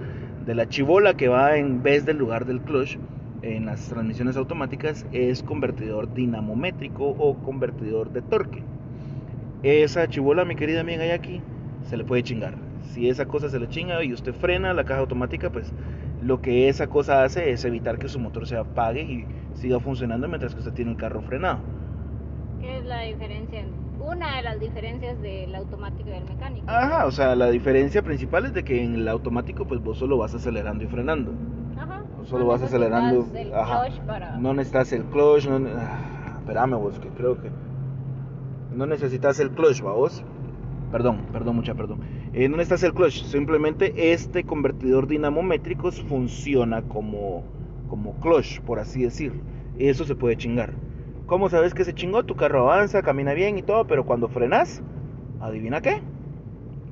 de 0.46 0.54
la 0.54 0.69
chivola 0.69 1.14
que 1.14 1.28
va 1.28 1.56
en 1.56 1.82
vez 1.82 2.06
del 2.06 2.19
lugar 2.19 2.46
del 2.46 2.60
clutch 2.60 2.96
en 3.43 3.67
las 3.67 3.89
transmisiones 3.89 4.37
automáticas 4.37 5.05
es 5.12 5.43
convertidor 5.43 6.12
dinamométrico 6.15 7.05
o 7.05 7.43
convertidor 7.43 8.12
de 8.12 8.23
torque. 8.23 8.62
Esa 9.62 10.09
chivola, 10.09 10.44
mi 10.44 10.56
querida 10.56 10.81
amiga 10.81 11.05
Yaki, 11.06 11.41
se 11.83 11.97
le 11.97 12.05
puede 12.05 12.23
chingar. 12.23 12.55
Si 12.81 13.09
esa 13.09 13.27
cosa 13.27 13.49
se 13.49 13.59
le 13.59 13.69
chinga 13.69 14.03
y 14.03 14.12
usted 14.12 14.35
frena 14.35 14.75
la 14.75 14.85
caja 14.85 15.00
automática, 15.00 15.50
pues 15.50 15.73
lo 16.23 16.41
que 16.41 16.69
esa 16.69 16.89
cosa 16.89 17.25
hace 17.25 17.50
es 17.50 17.65
evitar 17.65 17.99
que 17.99 18.09
su 18.09 18.19
motor 18.19 18.47
se 18.47 18.56
apague 18.56 19.03
y 19.03 19.27
siga 19.55 19.81
funcionando 19.81 20.28
mientras 20.28 20.55
que 20.55 20.61
usted 20.61 20.73
tiene 20.73 20.93
el 20.93 20.97
carro 20.97 21.23
frenado. 21.23 21.61
¿Qué 22.61 22.78
es 22.78 22.85
la 22.85 23.00
diferencia? 23.02 23.64
Una 24.00 24.37
de 24.37 24.43
las 24.43 24.61
diferencias 24.61 25.21
del 25.21 25.55
automático 25.55 26.09
y 26.09 26.12
del 26.12 26.25
mecánico. 26.25 26.66
Ajá, 26.69 27.07
o 27.07 27.11
sea, 27.11 27.35
la 27.35 27.50
diferencia 27.50 28.02
principal 28.02 28.47
es 28.47 28.55
de 28.55 28.64
que 28.64 28.83
en 28.83 28.95
el 28.95 29.09
automático 29.09 29.64
pues 29.64 29.81
vos 29.81 29.99
solo 29.99 30.19
vas 30.19 30.35
acelerando 30.35 30.85
y 30.85 30.87
frenando. 30.88 31.33
Solo 32.25 32.47
vas 32.47 32.62
acelerando. 32.62 33.17
necesitas 33.19 33.47
El 33.47 33.55
ajá. 33.55 33.88
para... 34.07 34.38
No 34.38 34.55
necesitas 34.55 34.93
el 34.93 35.05
clutch, 35.05 35.47
no, 35.47 35.59
ne- 35.59 35.71
ah, 35.76 36.37
espérame 36.38 36.75
vos, 36.76 36.99
que 36.99 37.09
creo 37.09 37.41
que 37.41 37.50
no 38.75 38.87
necesitas 38.87 39.38
el 39.41 39.50
clutch, 39.50 39.85
¿va 39.85 39.93
vos. 39.93 40.25
Perdón, 40.91 41.19
perdón, 41.33 41.57
mucha 41.57 41.75
perdón. 41.75 42.00
Eh, 42.33 42.49
no 42.49 42.57
necesitas 42.57 42.83
el 42.85 42.95
clutch, 42.95 43.25
simplemente 43.25 44.12
este 44.12 44.45
convertidor 44.45 45.07
dinamométrico 45.07 45.91
funciona 45.91 46.83
como, 46.83 47.45
como 47.88 48.14
clutch, 48.21 48.61
por 48.61 48.79
así 48.79 49.02
decir. 49.02 49.33
Eso 49.79 50.05
se 50.05 50.14
puede 50.14 50.37
chingar. 50.37 50.75
¿Cómo 51.26 51.49
sabes 51.49 51.73
que 51.73 51.85
se 51.85 51.95
chingó? 51.95 52.25
Tu 52.25 52.35
carro 52.37 52.61
avanza, 52.71 53.02
camina 53.02 53.33
bien 53.33 53.57
y 53.57 53.62
todo, 53.62 53.87
pero 53.87 54.05
cuando 54.05 54.29
frenas, 54.29 54.83
adivina 55.41 55.81
qué, 55.81 56.02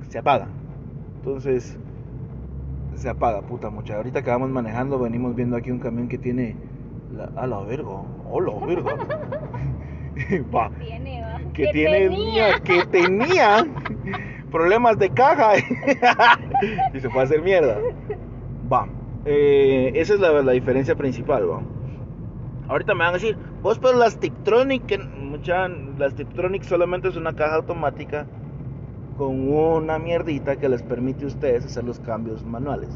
se 0.09 0.17
apaga. 0.17 0.47
Entonces, 1.17 1.77
se 3.01 3.09
apaga, 3.09 3.41
puta 3.41 3.69
mucha. 3.69 3.95
Ahorita 3.95 4.23
que 4.23 4.29
vamos 4.29 4.49
manejando, 4.49 4.99
venimos 4.99 5.35
viendo 5.35 5.57
aquí 5.57 5.71
un 5.71 5.79
camión 5.79 6.07
que 6.07 6.17
tiene 6.17 6.55
la, 7.11 7.25
a 7.35 7.47
la 7.47 7.59
verga, 7.61 7.89
hola 8.29 8.53
verga. 8.65 8.95
Va, 10.53 10.69
Tiene, 10.77 11.21
va. 11.21 11.39
que 11.53 11.63
¿Qué 11.63 11.71
tiene 11.71 12.09
tenía? 12.09 12.59
que 12.59 12.85
tenía 12.85 13.65
problemas 14.51 14.99
de 14.99 15.09
caja 15.09 15.53
y 16.93 16.99
se 16.99 17.09
fue 17.09 17.21
a 17.21 17.25
hacer 17.25 17.41
mierda. 17.41 17.77
Va, 18.71 18.87
eh, 19.25 19.91
esa 19.95 20.13
es 20.13 20.19
la, 20.19 20.41
la 20.43 20.51
diferencia 20.51 20.95
principal, 20.95 21.49
va. 21.49 21.61
Ahorita 22.67 22.93
me 22.93 22.99
van 22.99 23.09
a 23.09 23.13
decir, 23.13 23.37
vos 23.61 23.79
pero 23.79 23.97
las 23.97 24.19
Tiptronic, 24.19 24.99
mucha, 25.17 25.67
las 25.97 26.15
Tiptronic 26.15 26.63
solamente 26.63 27.07
es 27.07 27.15
una 27.15 27.33
caja 27.33 27.55
automática 27.55 28.27
con 29.21 29.53
una 29.53 29.99
mierdita 29.99 30.55
que 30.55 30.67
les 30.67 30.81
permite 30.81 31.25
a 31.25 31.27
ustedes 31.27 31.63
hacer 31.63 31.83
los 31.83 31.99
cambios 31.99 32.43
manuales. 32.43 32.89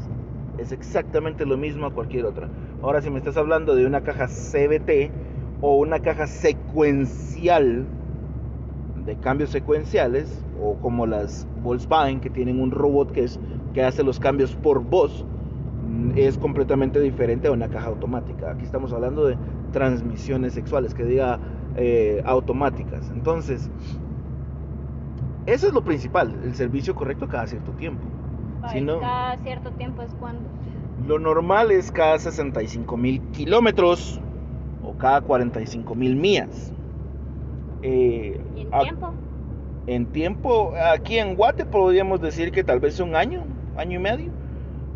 Es 0.58 0.72
exactamente 0.72 1.46
lo 1.46 1.56
mismo 1.56 1.86
a 1.86 1.92
cualquier 1.92 2.26
otra. 2.26 2.48
Ahora, 2.82 3.00
si 3.00 3.10
me 3.10 3.18
estás 3.18 3.36
hablando 3.36 3.76
de 3.76 3.86
una 3.86 4.00
caja 4.00 4.26
CBT 4.26 5.12
o 5.60 5.76
una 5.76 6.00
caja 6.00 6.26
secuencial 6.26 7.86
de 9.04 9.14
cambios 9.18 9.50
secuenciales, 9.50 10.42
o 10.60 10.74
como 10.78 11.06
las 11.06 11.46
Volkswagen 11.62 12.18
que 12.18 12.28
tienen 12.28 12.60
un 12.60 12.72
robot 12.72 13.12
que, 13.12 13.22
es, 13.22 13.38
que 13.72 13.84
hace 13.84 14.02
los 14.02 14.18
cambios 14.18 14.56
por 14.56 14.82
voz, 14.82 15.24
mm, 15.88 16.10
es 16.16 16.38
completamente 16.38 16.98
diferente 16.98 17.46
a 17.46 17.52
una 17.52 17.68
caja 17.68 17.86
automática. 17.86 18.50
Aquí 18.50 18.64
estamos 18.64 18.92
hablando 18.92 19.26
de 19.26 19.38
transmisiones 19.70 20.54
sexuales, 20.54 20.92
que 20.92 21.04
diga 21.04 21.38
eh, 21.76 22.20
automáticas. 22.24 23.12
Entonces, 23.14 23.70
eso 25.46 25.66
es 25.68 25.72
lo 25.72 25.82
principal, 25.82 26.34
el 26.44 26.54
servicio 26.54 26.94
correcto 26.94 27.28
cada 27.28 27.46
cierto 27.46 27.72
tiempo. 27.72 28.02
Si 28.72 28.80
no- 28.80 29.00
Cada 29.00 29.36
cierto 29.38 29.70
tiempo 29.72 30.02
es 30.02 30.12
cuando. 30.14 30.48
Lo 31.06 31.18
normal 31.18 31.70
es 31.70 31.92
cada 31.92 32.18
65 32.18 32.96
mil 32.96 33.20
kilómetros 33.32 34.20
o 34.82 34.96
cada 34.96 35.20
45 35.20 35.94
mil 35.94 36.16
millas. 36.16 36.72
Eh, 37.82 38.40
¿Y 38.56 38.60
en 38.62 38.68
a- 38.74 38.80
tiempo? 38.80 39.10
en 39.86 40.06
tiempo, 40.06 40.72
aquí 40.92 41.18
en 41.18 41.36
Guate 41.36 41.64
podríamos 41.64 42.20
decir 42.20 42.50
que 42.50 42.64
tal 42.64 42.80
vez 42.80 42.98
un 42.98 43.14
año, 43.14 43.44
año 43.76 43.98
y 44.00 44.02
medio. 44.02 44.30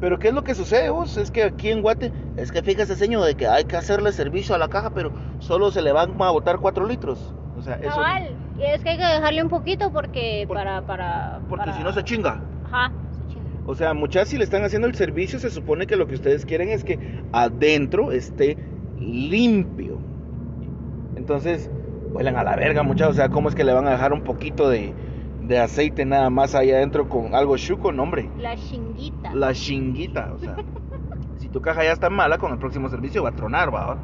Pero 0.00 0.19
¿qué 0.19 0.28
es 0.28 0.35
lo 0.35 0.42
que 0.42 0.54
sucede 0.54 0.88
vos? 0.88 1.16
Es 1.19 1.30
que 1.30 1.45
aquí 1.45 1.71
en 1.71 1.83
Guate, 1.83 2.11
es 2.37 2.50
que 2.50 2.62
fíjese 2.62 2.97
señor 2.97 3.25
de 3.26 3.35
que 3.37 3.47
hay 3.47 3.64
que 3.64 3.76
hacerle 3.76 4.12
servicio 4.12 4.54
a 4.54 4.59
la 4.59 4.69
caja, 4.69 4.90
pero 4.90 5.12
solo 5.38 5.71
se 5.71 5.83
le 5.83 5.92
van 5.92 6.21
a 6.21 6.30
botar 6.30 6.59
4 6.59 6.87
litros. 6.87 7.35
O 7.60 7.62
sea, 7.62 7.74
eso... 7.74 7.90
Cabal. 7.90 8.30
Y 8.58 8.62
es 8.64 8.82
que 8.82 8.88
hay 8.90 8.96
que 8.96 9.04
dejarle 9.04 9.42
un 9.42 9.50
poquito 9.50 9.92
porque 9.92 10.44
Por- 10.48 10.56
para, 10.56 10.80
para, 10.86 11.40
Porque 11.46 11.66
para- 11.66 11.76
si 11.76 11.82
no 11.82 11.92
se 11.92 12.02
chinga. 12.02 12.40
Ajá, 12.64 12.90
se 13.12 13.34
chinga. 13.34 13.44
O 13.66 13.74
sea, 13.74 13.92
muchas 13.92 14.28
si 14.28 14.38
le 14.38 14.44
están 14.44 14.64
haciendo 14.64 14.88
el 14.88 14.94
servicio, 14.94 15.38
se 15.38 15.50
supone 15.50 15.86
que 15.86 15.96
lo 15.96 16.06
que 16.06 16.14
ustedes 16.14 16.46
quieren 16.46 16.70
es 16.70 16.84
que 16.84 17.22
adentro 17.32 18.12
esté 18.12 18.56
limpio. 18.98 19.98
Entonces, 21.16 21.70
vuelan 22.12 22.36
a 22.36 22.44
la 22.44 22.56
verga, 22.56 22.82
muchachos. 22.82 23.12
O 23.12 23.16
sea, 23.16 23.28
¿cómo 23.28 23.50
es 23.50 23.54
que 23.54 23.64
le 23.64 23.74
van 23.74 23.86
a 23.86 23.90
dejar 23.90 24.12
un 24.14 24.22
poquito 24.22 24.68
de, 24.70 24.94
de 25.42 25.58
aceite 25.58 26.04
nada 26.06 26.30
más 26.30 26.54
ahí 26.54 26.70
adentro 26.70 27.08
con 27.10 27.34
algo 27.34 27.56
chuco? 27.58 27.92
No, 27.92 28.04
hombre. 28.04 28.30
La 28.38 28.56
chinguita. 28.56 29.34
La 29.34 29.52
chinguita, 29.52 30.32
o 30.34 30.38
sea. 30.38 30.56
si 31.36 31.48
tu 31.50 31.60
caja 31.60 31.84
ya 31.84 31.92
está 31.92 32.08
mala, 32.08 32.38
con 32.38 32.52
el 32.52 32.58
próximo 32.58 32.88
servicio 32.88 33.22
va 33.22 33.28
a 33.30 33.32
tronar, 33.36 33.74
va. 33.74 33.98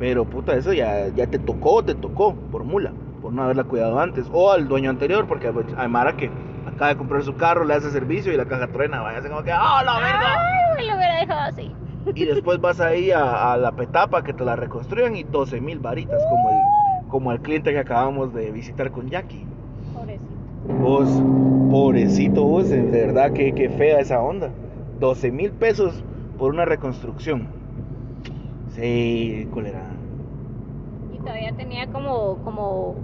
Pero 0.00 0.24
puta, 0.24 0.54
eso 0.56 0.72
ya, 0.72 1.08
ya 1.08 1.26
te 1.26 1.38
tocó, 1.38 1.84
te 1.84 1.94
tocó, 1.94 2.34
por 2.34 2.64
mula, 2.64 2.90
por 3.20 3.34
no 3.34 3.42
haberla 3.42 3.64
cuidado 3.64 4.00
antes. 4.00 4.26
O 4.32 4.50
al 4.50 4.66
dueño 4.66 4.88
anterior, 4.88 5.26
porque 5.28 5.52
hay 5.76 5.88
Mara 5.88 6.16
que 6.16 6.30
acaba 6.66 6.88
de 6.88 6.96
comprar 6.96 7.22
su 7.22 7.36
carro, 7.36 7.64
le 7.64 7.74
hace 7.74 7.90
servicio 7.90 8.32
y 8.32 8.38
la 8.38 8.46
caja 8.46 8.66
truena, 8.68 9.02
vaya, 9.02 9.20
como 9.28 9.42
que, 9.42 9.52
¡ah, 9.52 9.82
la 9.84 10.00
verga! 10.00 10.36
Ay, 10.78 10.88
lo 10.88 10.96
hubiera 10.96 11.20
dejado 11.20 11.40
así. 11.50 11.70
Y 12.14 12.24
después 12.24 12.58
vas 12.62 12.80
ahí 12.80 13.10
a, 13.10 13.52
a 13.52 13.58
la 13.58 13.72
petapa 13.72 14.24
que 14.24 14.32
te 14.32 14.42
la 14.42 14.56
reconstruyan 14.56 15.16
y 15.16 15.22
12 15.22 15.60
mil 15.60 15.80
varitas, 15.80 16.24
como 16.30 16.48
el, 16.48 16.56
como 17.08 17.32
el 17.32 17.40
cliente 17.40 17.70
que 17.70 17.80
acabamos 17.80 18.32
de 18.32 18.50
visitar 18.52 18.90
con 18.90 19.10
Jackie. 19.10 19.44
Pobrecito. 19.92 20.24
Vos, 20.80 21.22
pobrecito 21.70 22.42
vos, 22.44 22.70
de 22.70 22.80
verdad 22.80 23.32
que, 23.34 23.52
que 23.52 23.68
fea 23.68 24.00
esa 24.00 24.22
onda. 24.22 24.48
12 24.98 25.30
mil 25.30 25.52
pesos 25.52 26.02
por 26.38 26.54
una 26.54 26.64
reconstrucción. 26.64 27.59
Sí, 28.74 29.48
cólera. 29.52 29.84
Y 31.12 31.18
todavía 31.18 31.52
tenía 31.52 31.86
como, 31.88 32.38
como 32.44 32.96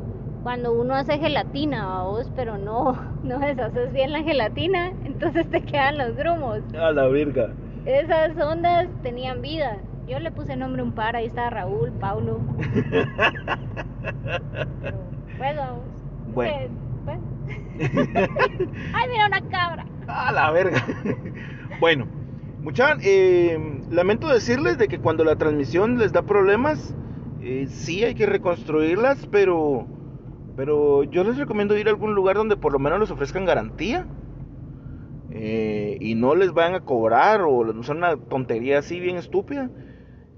cuando 0.42 0.72
uno 0.72 0.94
hace 0.94 1.18
gelatina, 1.18 2.02
vos, 2.04 2.30
pero 2.36 2.56
no, 2.56 2.96
no 3.24 3.38
deshaces 3.40 3.92
bien 3.92 4.12
la 4.12 4.22
gelatina, 4.22 4.92
entonces 5.04 5.50
te 5.50 5.60
quedan 5.60 5.98
los 5.98 6.16
grumos. 6.16 6.60
A 6.78 6.92
la 6.92 7.08
verga. 7.08 7.50
Esas 7.84 8.36
ondas 8.38 8.88
tenían 9.02 9.42
vida. 9.42 9.78
Yo 10.08 10.20
le 10.20 10.30
puse 10.30 10.54
nombre 10.56 10.82
un 10.82 10.92
par, 10.92 11.16
ahí 11.16 11.26
está 11.26 11.50
Raúl, 11.50 11.90
Paulo. 11.92 12.38
Pero, 15.38 15.82
pues. 16.32 16.34
Bueno. 16.34 16.52
Eh, 16.60 16.70
pues. 17.04 17.18
Ay, 18.94 19.08
mira 19.10 19.26
una 19.26 19.40
cabra. 19.50 19.84
A 20.06 20.32
la 20.32 20.50
verga. 20.52 20.84
Bueno, 21.80 22.06
muchachos, 22.66 23.04
lamento 23.90 24.26
decirles 24.28 24.76
de 24.76 24.88
que 24.88 24.98
cuando 24.98 25.24
la 25.24 25.36
transmisión 25.36 25.98
les 25.98 26.12
da 26.12 26.22
problemas, 26.22 26.94
eh, 27.40 27.66
sí 27.68 28.02
hay 28.04 28.14
que 28.16 28.26
reconstruirlas, 28.26 29.26
pero, 29.28 29.86
pero 30.56 31.04
yo 31.04 31.22
les 31.22 31.36
recomiendo 31.38 31.78
ir 31.78 31.86
a 31.86 31.90
algún 31.90 32.14
lugar 32.16 32.36
donde 32.36 32.56
por 32.56 32.72
lo 32.72 32.80
menos 32.80 32.98
les 32.98 33.10
ofrezcan 33.12 33.44
garantía. 33.44 34.06
eh, 35.30 35.98
y 36.00 36.14
no 36.14 36.34
les 36.34 36.52
vayan 36.52 36.74
a 36.74 36.80
cobrar 36.80 37.42
o 37.42 37.64
no 37.72 37.82
son 37.82 37.98
una 37.98 38.16
tontería 38.16 38.78
así 38.78 39.00
bien 39.00 39.16
estúpida. 39.16 39.70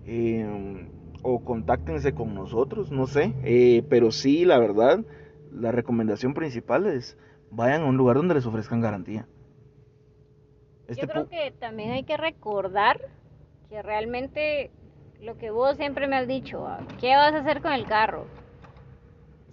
eh, 0.05 0.89
o 1.23 1.45
contáctense 1.45 2.13
con 2.15 2.35
nosotros, 2.35 2.91
no 2.93 3.07
sé. 3.07 3.35
eh, 3.43 3.83
pero 3.89 4.11
sí, 4.13 4.45
la 4.45 4.59
verdad, 4.59 5.05
la 5.53 5.73
recomendación 5.73 6.35
principal 6.35 6.87
es 6.87 7.17
vayan 7.51 7.83
a 7.83 7.87
un 7.87 7.97
lugar 7.97 8.17
donde 8.17 8.35
les 8.35 8.47
ofrezcan 8.47 8.81
garantía. 8.81 9.27
Este 10.89 11.03
Yo 11.03 11.09
creo 11.09 11.29
que 11.29 11.51
también 11.53 11.93
hay 11.93 12.03
que 12.05 12.17
recordar 12.17 12.99
que 13.69 13.83
realmente 13.83 14.71
lo 15.21 15.37
que 15.37 15.51
vos 15.51 15.77
siempre 15.77 16.07
me 16.07 16.17
has 16.17 16.27
dicho, 16.27 16.63
¿va? 16.63 16.81
¿qué 16.99 17.15
vas 17.15 17.35
a 17.35 17.39
hacer 17.39 17.61
con 17.61 17.73
el 17.73 17.87
carro? 17.87 18.27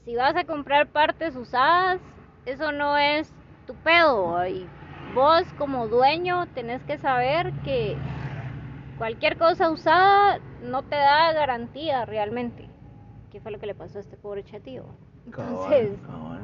Si 0.05 0.15
vas 0.15 0.35
a 0.35 0.45
comprar 0.45 0.87
partes 0.87 1.35
usadas, 1.35 1.99
eso 2.45 2.71
no 2.71 2.97
es 2.97 3.33
tu 3.67 3.75
pedo. 3.75 4.31
¿va? 4.31 4.47
Y 4.47 4.67
vos 5.13 5.43
como 5.57 5.87
dueño 5.87 6.47
tenés 6.53 6.83
que 6.83 6.97
saber 6.97 7.51
que 7.63 7.97
cualquier 8.97 9.37
cosa 9.37 9.69
usada 9.69 10.39
no 10.61 10.83
te 10.83 10.95
da 10.95 11.33
garantía 11.33 12.05
realmente. 12.05 12.69
¿Qué 13.31 13.41
fue 13.41 13.51
lo 13.51 13.59
que 13.59 13.65
le 13.65 13.75
pasó 13.75 13.97
a 13.97 14.01
este 14.01 14.15
pobre 14.15 14.43
chatío? 14.43 14.85
Entonces, 15.25 15.99
Cabal, 16.05 16.07
cabal. 16.07 16.41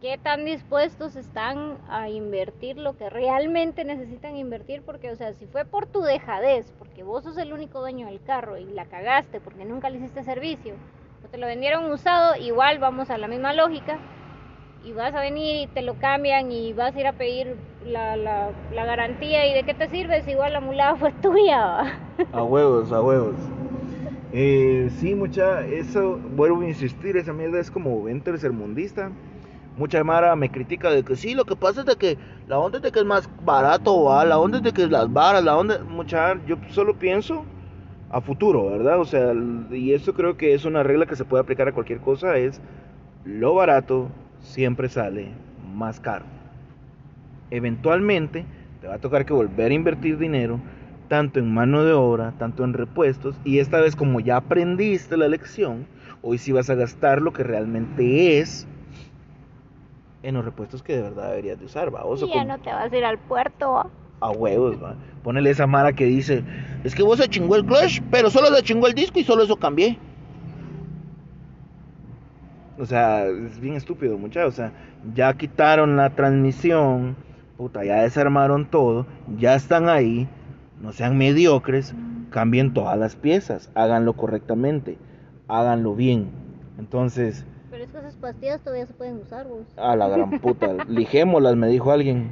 Qué 0.00 0.18
tan 0.18 0.44
dispuestos 0.44 1.16
están 1.16 1.78
a 1.88 2.08
invertir 2.10 2.76
lo 2.76 2.96
que 2.96 3.08
realmente 3.08 3.84
necesitan 3.84 4.36
invertir, 4.36 4.82
porque, 4.82 5.10
o 5.10 5.16
sea, 5.16 5.32
si 5.32 5.46
fue 5.46 5.64
por 5.64 5.86
tu 5.86 6.02
dejadez, 6.02 6.70
porque 6.78 7.02
vos 7.02 7.24
sos 7.24 7.38
el 7.38 7.52
único 7.52 7.80
dueño 7.80 8.06
del 8.06 8.22
carro 8.22 8.58
y 8.58 8.64
la 8.66 8.84
cagaste 8.84 9.40
porque 9.40 9.64
nunca 9.64 9.88
le 9.88 9.98
hiciste 9.98 10.22
servicio, 10.22 10.74
o 11.24 11.28
te 11.28 11.38
lo 11.38 11.46
vendieron 11.46 11.90
usado, 11.90 12.36
igual 12.36 12.78
vamos 12.78 13.10
a 13.10 13.18
la 13.18 13.26
misma 13.26 13.54
lógica, 13.54 13.98
y 14.84 14.92
vas 14.92 15.14
a 15.14 15.20
venir 15.20 15.56
y 15.62 15.66
te 15.66 15.82
lo 15.82 15.94
cambian 15.94 16.52
y 16.52 16.72
vas 16.72 16.94
a 16.94 17.00
ir 17.00 17.06
a 17.06 17.12
pedir 17.12 17.56
la, 17.84 18.16
la, 18.16 18.50
la 18.72 18.84
garantía, 18.84 19.46
¿y 19.46 19.54
de 19.54 19.64
qué 19.64 19.74
te 19.74 19.88
sirve 19.88 20.22
si 20.22 20.32
igual 20.32 20.52
la 20.52 20.60
mulada 20.60 20.94
fue 20.96 21.12
tuya? 21.22 21.98
A 22.32 22.42
huevos, 22.42 22.92
a 22.92 23.00
huevos. 23.00 23.34
Eh, 24.32 24.90
sí, 24.98 25.14
mucha, 25.14 25.66
eso, 25.66 26.20
vuelvo 26.36 26.60
a 26.60 26.66
insistir, 26.66 27.16
esa 27.16 27.32
mierda 27.32 27.58
es 27.58 27.70
como 27.70 28.02
ven 28.02 28.20
tercermundista. 28.20 29.10
Mucha 29.76 30.02
Mara 30.02 30.34
me 30.36 30.50
critica 30.50 30.90
de 30.90 31.02
que 31.04 31.16
sí, 31.16 31.34
lo 31.34 31.44
que 31.44 31.54
pasa 31.54 31.80
es 31.80 31.86
de 31.86 31.96
que 31.96 32.16
la 32.48 32.58
onda 32.58 32.78
es 32.78 32.82
de 32.82 32.90
que 32.90 33.00
es 33.00 33.04
más 33.04 33.28
barato, 33.44 34.04
¿va? 34.04 34.24
la 34.24 34.38
onda 34.38 34.56
es 34.58 34.64
de 34.64 34.72
que 34.72 34.86
las 34.86 35.12
varas, 35.12 35.44
la 35.44 35.54
onda, 35.54 35.80
mucha, 35.86 36.42
yo 36.46 36.56
solo 36.70 36.94
pienso 36.98 37.44
a 38.08 38.22
futuro, 38.22 38.70
¿verdad? 38.70 38.98
O 38.98 39.04
sea, 39.04 39.34
y 39.70 39.92
eso 39.92 40.14
creo 40.14 40.38
que 40.38 40.54
es 40.54 40.64
una 40.64 40.82
regla 40.82 41.04
que 41.04 41.14
se 41.14 41.26
puede 41.26 41.42
aplicar 41.42 41.68
a 41.68 41.72
cualquier 41.72 42.00
cosa, 42.00 42.38
es 42.38 42.62
lo 43.24 43.54
barato 43.54 44.08
siempre 44.40 44.88
sale 44.88 45.28
más 45.74 46.00
caro. 46.00 46.24
Eventualmente 47.50 48.46
te 48.80 48.86
va 48.86 48.94
a 48.94 49.00
tocar 49.00 49.26
que 49.26 49.34
volver 49.34 49.72
a 49.72 49.74
invertir 49.74 50.16
dinero, 50.16 50.58
tanto 51.08 51.38
en 51.38 51.52
mano 51.52 51.84
de 51.84 51.92
obra, 51.92 52.32
tanto 52.38 52.64
en 52.64 52.72
repuestos, 52.72 53.36
y 53.44 53.58
esta 53.58 53.80
vez 53.80 53.94
como 53.94 54.20
ya 54.20 54.38
aprendiste 54.38 55.18
la 55.18 55.28
lección, 55.28 55.86
hoy 56.22 56.38
sí 56.38 56.50
vas 56.52 56.70
a 56.70 56.74
gastar 56.76 57.20
lo 57.20 57.34
que 57.34 57.44
realmente 57.44 58.38
es 58.38 58.66
en 60.26 60.34
los 60.34 60.44
repuestos 60.44 60.82
que 60.82 60.96
de 60.96 61.02
verdad 61.02 61.30
deberías 61.30 61.58
de 61.58 61.66
usar, 61.66 61.94
¿va? 61.94 62.04
O 62.04 62.16
sea, 62.16 62.26
Y 62.26 62.30
ya 62.30 62.38
con- 62.40 62.48
no 62.48 62.58
te 62.58 62.70
vas 62.70 62.92
a 62.92 62.96
ir 62.96 63.04
al 63.04 63.18
puerto. 63.18 63.90
a 64.20 64.30
huevos, 64.30 64.82
¿va? 64.82 64.96
Ponele 65.22 65.50
esa 65.50 65.66
mara 65.66 65.92
que 65.92 66.04
dice, 66.06 66.42
es 66.84 66.94
que 66.94 67.02
vos 67.02 67.18
se 67.18 67.28
chingó 67.28 67.54
el 67.56 67.64
clutch, 67.64 68.00
pero 68.10 68.30
solo 68.30 68.48
se 68.48 68.62
chingó 68.62 68.86
el 68.86 68.94
disco 68.94 69.18
y 69.20 69.24
solo 69.24 69.42
eso 69.44 69.56
cambié. 69.56 69.98
O 72.78 72.84
sea, 72.86 73.26
es 73.26 73.58
bien 73.60 73.74
estúpido, 73.74 74.18
muchachos. 74.18 74.54
O 74.54 74.56
sea, 74.56 74.72
ya 75.14 75.32
quitaron 75.34 75.96
la 75.96 76.10
transmisión, 76.10 77.16
puta, 77.56 77.84
ya 77.84 78.02
desarmaron 78.02 78.66
todo, 78.66 79.06
ya 79.38 79.54
están 79.54 79.88
ahí, 79.88 80.28
no 80.82 80.92
sean 80.92 81.16
mediocres, 81.16 81.94
cambien 82.30 82.74
todas 82.74 82.98
las 82.98 83.16
piezas, 83.16 83.70
háganlo 83.74 84.12
correctamente, 84.14 84.98
háganlo 85.48 85.94
bien. 85.94 86.28
Entonces, 86.78 87.46
es 87.86 87.92
que 87.92 87.98
esas 87.98 88.14
pastillas 88.16 88.60
todavía 88.60 88.86
se 88.86 88.92
pueden 88.94 89.18
usar, 89.20 89.46
vos. 89.46 89.66
a 89.76 89.96
la 89.96 90.08
gran 90.08 90.38
puta, 90.40 90.74
lijémoslas, 90.88 91.56
me 91.56 91.68
dijo 91.68 91.90
alguien. 91.92 92.30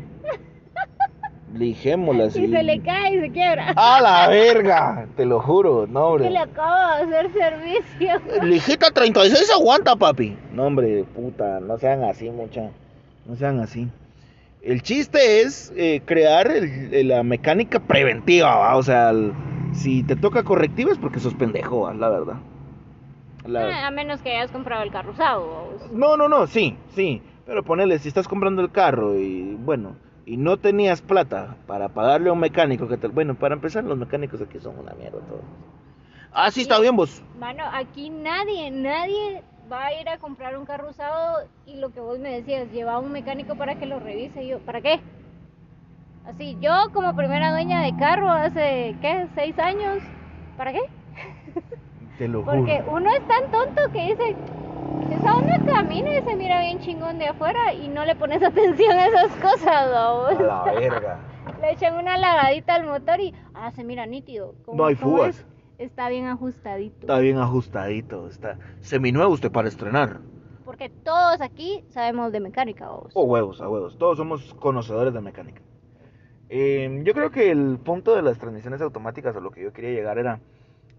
Lijémoslas. 1.54 2.36
Y 2.36 2.48
se 2.48 2.62
le 2.64 2.80
cae 2.80 3.14
y 3.16 3.20
se 3.20 3.30
quiebra. 3.30 3.72
¡A 3.76 4.00
la 4.00 4.28
verga! 4.28 5.06
Te 5.16 5.24
lo 5.24 5.38
juro, 5.40 5.86
no, 5.86 6.16
Que 6.16 6.28
le 6.30 6.40
hombre. 6.40 6.52
acabo 6.52 7.06
de 7.06 7.16
hacer 7.18 7.32
servicio. 7.32 8.42
Lijita 8.42 8.90
36 8.90 9.52
aguanta, 9.54 9.94
papi. 9.94 10.36
No, 10.52 10.64
hombre, 10.64 11.04
puta, 11.14 11.60
no 11.60 11.78
sean 11.78 12.02
así, 12.02 12.28
mucha. 12.30 12.70
No 13.26 13.36
sean 13.36 13.60
así. 13.60 13.88
El 14.62 14.82
chiste 14.82 15.42
es 15.42 15.72
eh, 15.76 16.02
crear 16.04 16.50
el- 16.50 16.92
el- 16.92 17.08
la 17.08 17.22
mecánica 17.22 17.78
preventiva, 17.78 18.56
¿va? 18.56 18.76
O 18.76 18.82
sea, 18.82 19.10
el- 19.10 19.32
si 19.74 20.02
te 20.02 20.16
toca 20.16 20.42
correctivo 20.42 20.90
es 20.90 20.98
porque 20.98 21.20
sos 21.20 21.34
pendejo, 21.34 21.82
¿va? 21.82 21.94
la 21.94 22.08
verdad. 22.08 22.34
La- 23.44 23.84
Ah, 23.84 23.86
A 23.88 23.90
menos 23.90 24.20
que 24.22 24.30
hayas 24.36 24.50
comprado 24.50 24.82
el 24.82 24.90
carro 24.90 25.12
usado. 25.12 25.78
No, 25.92 26.16
no, 26.16 26.28
no, 26.28 26.46
sí, 26.46 26.76
sí. 26.94 27.22
Pero 27.46 27.62
ponele, 27.62 27.98
si 27.98 28.08
estás 28.08 28.26
comprando 28.26 28.62
el 28.62 28.70
carro 28.72 29.14
y 29.18 29.54
bueno, 29.56 29.96
y 30.24 30.36
no 30.38 30.56
tenías 30.56 31.02
plata 31.02 31.56
para 31.66 31.90
pagarle 31.90 32.30
a 32.30 32.32
un 32.32 32.40
mecánico 32.40 32.88
que 32.88 32.96
te... 32.96 33.08
Bueno, 33.08 33.34
para 33.34 33.54
empezar, 33.54 33.84
los 33.84 33.98
mecánicos 33.98 34.40
aquí 34.40 34.58
son 34.60 34.78
una 34.78 34.94
mierda 34.94 35.18
todos. 35.20 35.42
Ah, 36.32 36.50
sí, 36.50 36.62
está 36.62 36.78
bien 36.80 36.96
vos. 36.96 37.22
Mano, 37.38 37.62
aquí 37.72 38.08
nadie, 38.08 38.70
nadie 38.70 39.42
va 39.70 39.86
a 39.86 40.00
ir 40.00 40.08
a 40.08 40.18
comprar 40.18 40.56
un 40.56 40.64
carro 40.64 40.88
usado 40.88 41.46
y 41.66 41.76
lo 41.76 41.90
que 41.90 42.00
vos 42.00 42.18
me 42.18 42.30
decías, 42.30 42.70
lleva 42.72 42.94
a 42.94 42.98
un 42.98 43.12
mecánico 43.12 43.56
para 43.56 43.74
que 43.74 43.84
lo 43.86 44.00
revise. 44.00 44.46
Yo, 44.46 44.58
¿para 44.60 44.80
qué? 44.80 45.00
Así, 46.24 46.56
yo 46.62 46.72
como 46.94 47.14
primera 47.14 47.50
dueña 47.50 47.82
de 47.82 47.94
carro 47.96 48.30
hace, 48.30 48.96
¿qué? 49.02 49.26
¿Seis 49.34 49.58
años? 49.58 49.98
¿Para 50.56 50.72
qué? 50.72 50.80
Te 52.18 52.28
lo 52.28 52.42
juro. 52.42 52.56
Porque 52.58 52.82
uno 52.90 53.10
es 53.10 53.26
tan 53.28 53.50
tonto 53.50 53.82
que 53.92 54.10
dice, 54.10 54.36
esa 55.10 55.36
onda 55.36 55.60
camina 55.66 56.18
y 56.18 56.22
se 56.22 56.36
mira 56.36 56.60
bien 56.60 56.78
chingón 56.80 57.18
de 57.18 57.26
afuera 57.28 57.72
y 57.74 57.88
no 57.88 58.04
le 58.04 58.14
pones 58.14 58.42
atención 58.42 58.92
a 58.92 59.06
esas 59.06 59.30
cosas, 59.36 59.66
A 59.66 59.86
¿no? 59.86 60.30
la 60.46 60.62
verga. 60.78 61.18
Le 61.60 61.72
echan 61.72 61.94
una 61.96 62.16
lavadita 62.16 62.74
al 62.74 62.86
motor 62.86 63.20
y, 63.20 63.34
ah, 63.54 63.70
se 63.72 63.84
mira 63.84 64.06
nítido. 64.06 64.54
¿Cómo- 64.64 64.78
No 64.78 64.86
hay 64.86 64.94
fugas. 64.94 65.38
es? 65.38 65.46
Está 65.78 66.08
bien 66.08 66.26
ajustadito. 66.26 67.00
Está 67.00 67.18
bien 67.18 67.38
ajustadito, 67.38 68.28
está 68.28 68.58
seminuevo 68.80 69.32
usted 69.32 69.50
para 69.50 69.66
estrenar. 69.68 70.18
Porque 70.64 70.88
todos 70.88 71.40
aquí 71.40 71.84
sabemos 71.90 72.30
de 72.32 72.40
mecánica, 72.40 72.88
vos. 72.88 73.10
O 73.14 73.24
huevos, 73.24 73.60
a 73.60 73.68
huevos. 73.68 73.98
Todos 73.98 74.16
somos 74.16 74.54
conocedores 74.54 75.12
de 75.12 75.20
mecánica. 75.20 75.60
Eh, 76.48 77.02
yo 77.04 77.12
creo 77.12 77.30
que 77.30 77.50
el 77.50 77.78
punto 77.78 78.14
de 78.14 78.22
las 78.22 78.38
transmisiones 78.38 78.80
automáticas 78.80 79.34
a 79.36 79.40
lo 79.40 79.50
que 79.50 79.62
yo 79.62 79.72
quería 79.72 79.90
llegar 79.90 80.18
era, 80.18 80.38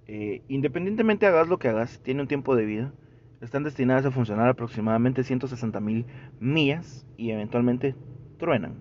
eh, 0.07 0.41
independientemente 0.47 1.25
hagas 1.25 1.47
lo 1.47 1.57
que 1.57 1.69
hagas, 1.69 1.99
tiene 2.01 2.21
un 2.21 2.27
tiempo 2.27 2.55
de 2.55 2.65
vida. 2.65 2.93
Están 3.41 3.63
destinadas 3.63 4.05
a 4.05 4.11
funcionar 4.11 4.47
aproximadamente 4.49 5.23
160 5.23 5.79
mil 5.79 6.05
millas 6.39 7.05
y 7.17 7.31
eventualmente 7.31 7.95
truenan. 8.37 8.75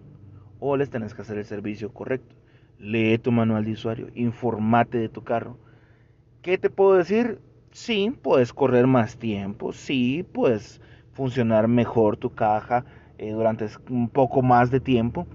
O 0.61 0.76
les 0.76 0.90
tenés 0.90 1.14
que 1.14 1.23
hacer 1.23 1.38
el 1.38 1.45
servicio 1.45 1.93
correcto. 1.93 2.35
Lee 2.78 3.19
tu 3.19 3.33
manual 3.33 3.64
de 3.64 3.73
usuario, 3.73 4.09
informate 4.14 4.99
de 4.99 5.09
tu 5.09 5.23
carro. 5.23 5.59
¿Qué 6.43 6.59
te 6.59 6.71
puedo 6.71 6.95
decir? 6.95 7.40
Sí, 7.71 8.12
puedes 8.23 8.52
correr 8.52 8.87
más 8.87 9.16
tiempo, 9.19 9.73
sí, 9.73 10.25
puedes 10.33 10.81
funcionar 11.12 11.69
mejor 11.69 12.16
tu 12.16 12.31
caja 12.35 12.85
eh, 13.19 13.33
durante 13.33 13.66
un 13.88 14.09
poco 14.09 14.43
más 14.43 14.71
de 14.71 14.81
tiempo, 14.81 15.26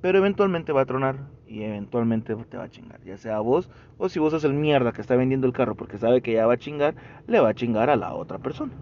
pero 0.00 0.18
eventualmente 0.18 0.72
va 0.72 0.82
a 0.82 0.86
tronar 0.86 1.16
y 1.46 1.62
eventualmente 1.62 2.34
te 2.48 2.56
va 2.56 2.64
a 2.64 2.70
chingar, 2.70 3.00
ya 3.04 3.16
sea 3.16 3.40
vos 3.40 3.70
o 3.98 4.08
si 4.08 4.18
vos 4.18 4.32
sos 4.32 4.44
el 4.44 4.54
mierda 4.54 4.92
que 4.92 5.00
está 5.00 5.16
vendiendo 5.16 5.46
el 5.46 5.52
carro 5.52 5.74
porque 5.74 5.98
sabe 5.98 6.22
que 6.22 6.32
ya 6.32 6.46
va 6.46 6.54
a 6.54 6.58
chingar, 6.58 6.94
le 7.26 7.40
va 7.40 7.50
a 7.50 7.54
chingar 7.54 7.90
a 7.90 7.96
la 7.96 8.14
otra 8.14 8.38
persona. 8.38 8.72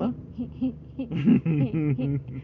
¿va? 0.00 0.12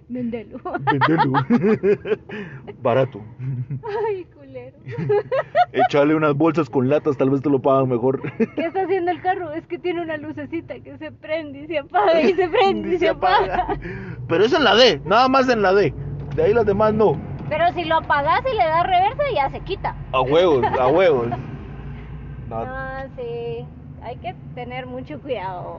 Vendelo. 0.08 0.58
Vendelo. 0.80 1.32
Barato. 2.82 3.22
Ay, 4.06 4.24
culero. 4.34 4.76
Échale 5.72 6.14
unas 6.14 6.34
bolsas 6.34 6.68
con 6.70 6.88
latas, 6.88 7.16
tal 7.16 7.30
vez 7.30 7.42
te 7.42 7.50
lo 7.50 7.60
pagan 7.60 7.88
mejor. 7.88 8.20
¿Qué 8.38 8.66
está 8.66 8.82
haciendo 8.82 9.10
el 9.10 9.20
carro? 9.20 9.52
Es 9.52 9.66
que 9.66 9.78
tiene 9.78 10.02
una 10.02 10.16
lucecita 10.16 10.78
que 10.80 10.96
se 10.98 11.12
prende 11.12 11.64
y 11.64 11.66
se 11.66 11.78
apaga 11.78 12.22
y 12.22 12.34
se 12.34 12.48
prende 12.48 12.94
y 12.94 12.98
se 12.98 13.08
apaga. 13.08 13.78
Pero 14.28 14.44
es 14.44 14.52
en 14.52 14.64
la 14.64 14.74
D, 14.74 15.00
nada 15.04 15.28
más 15.28 15.48
en 15.48 15.62
la 15.62 15.72
D. 15.74 15.92
De 16.36 16.42
ahí 16.42 16.54
las 16.54 16.66
demás 16.66 16.94
no. 16.94 17.29
Pero 17.50 17.70
si 17.74 17.84
lo 17.84 17.96
apagas 17.96 18.40
y 18.50 18.56
le 18.56 18.64
das 18.64 18.84
reversa, 18.84 19.22
ya 19.34 19.50
se 19.50 19.60
quita. 19.60 19.94
A 20.12 20.22
huevos, 20.22 20.64
a 20.64 20.86
huevos. 20.88 21.26
No, 22.48 22.64
No, 22.64 23.08
sí. 23.16 23.64
Hay 24.02 24.16
que 24.16 24.34
tener 24.56 24.86
mucho 24.86 25.20
cuidado. 25.20 25.78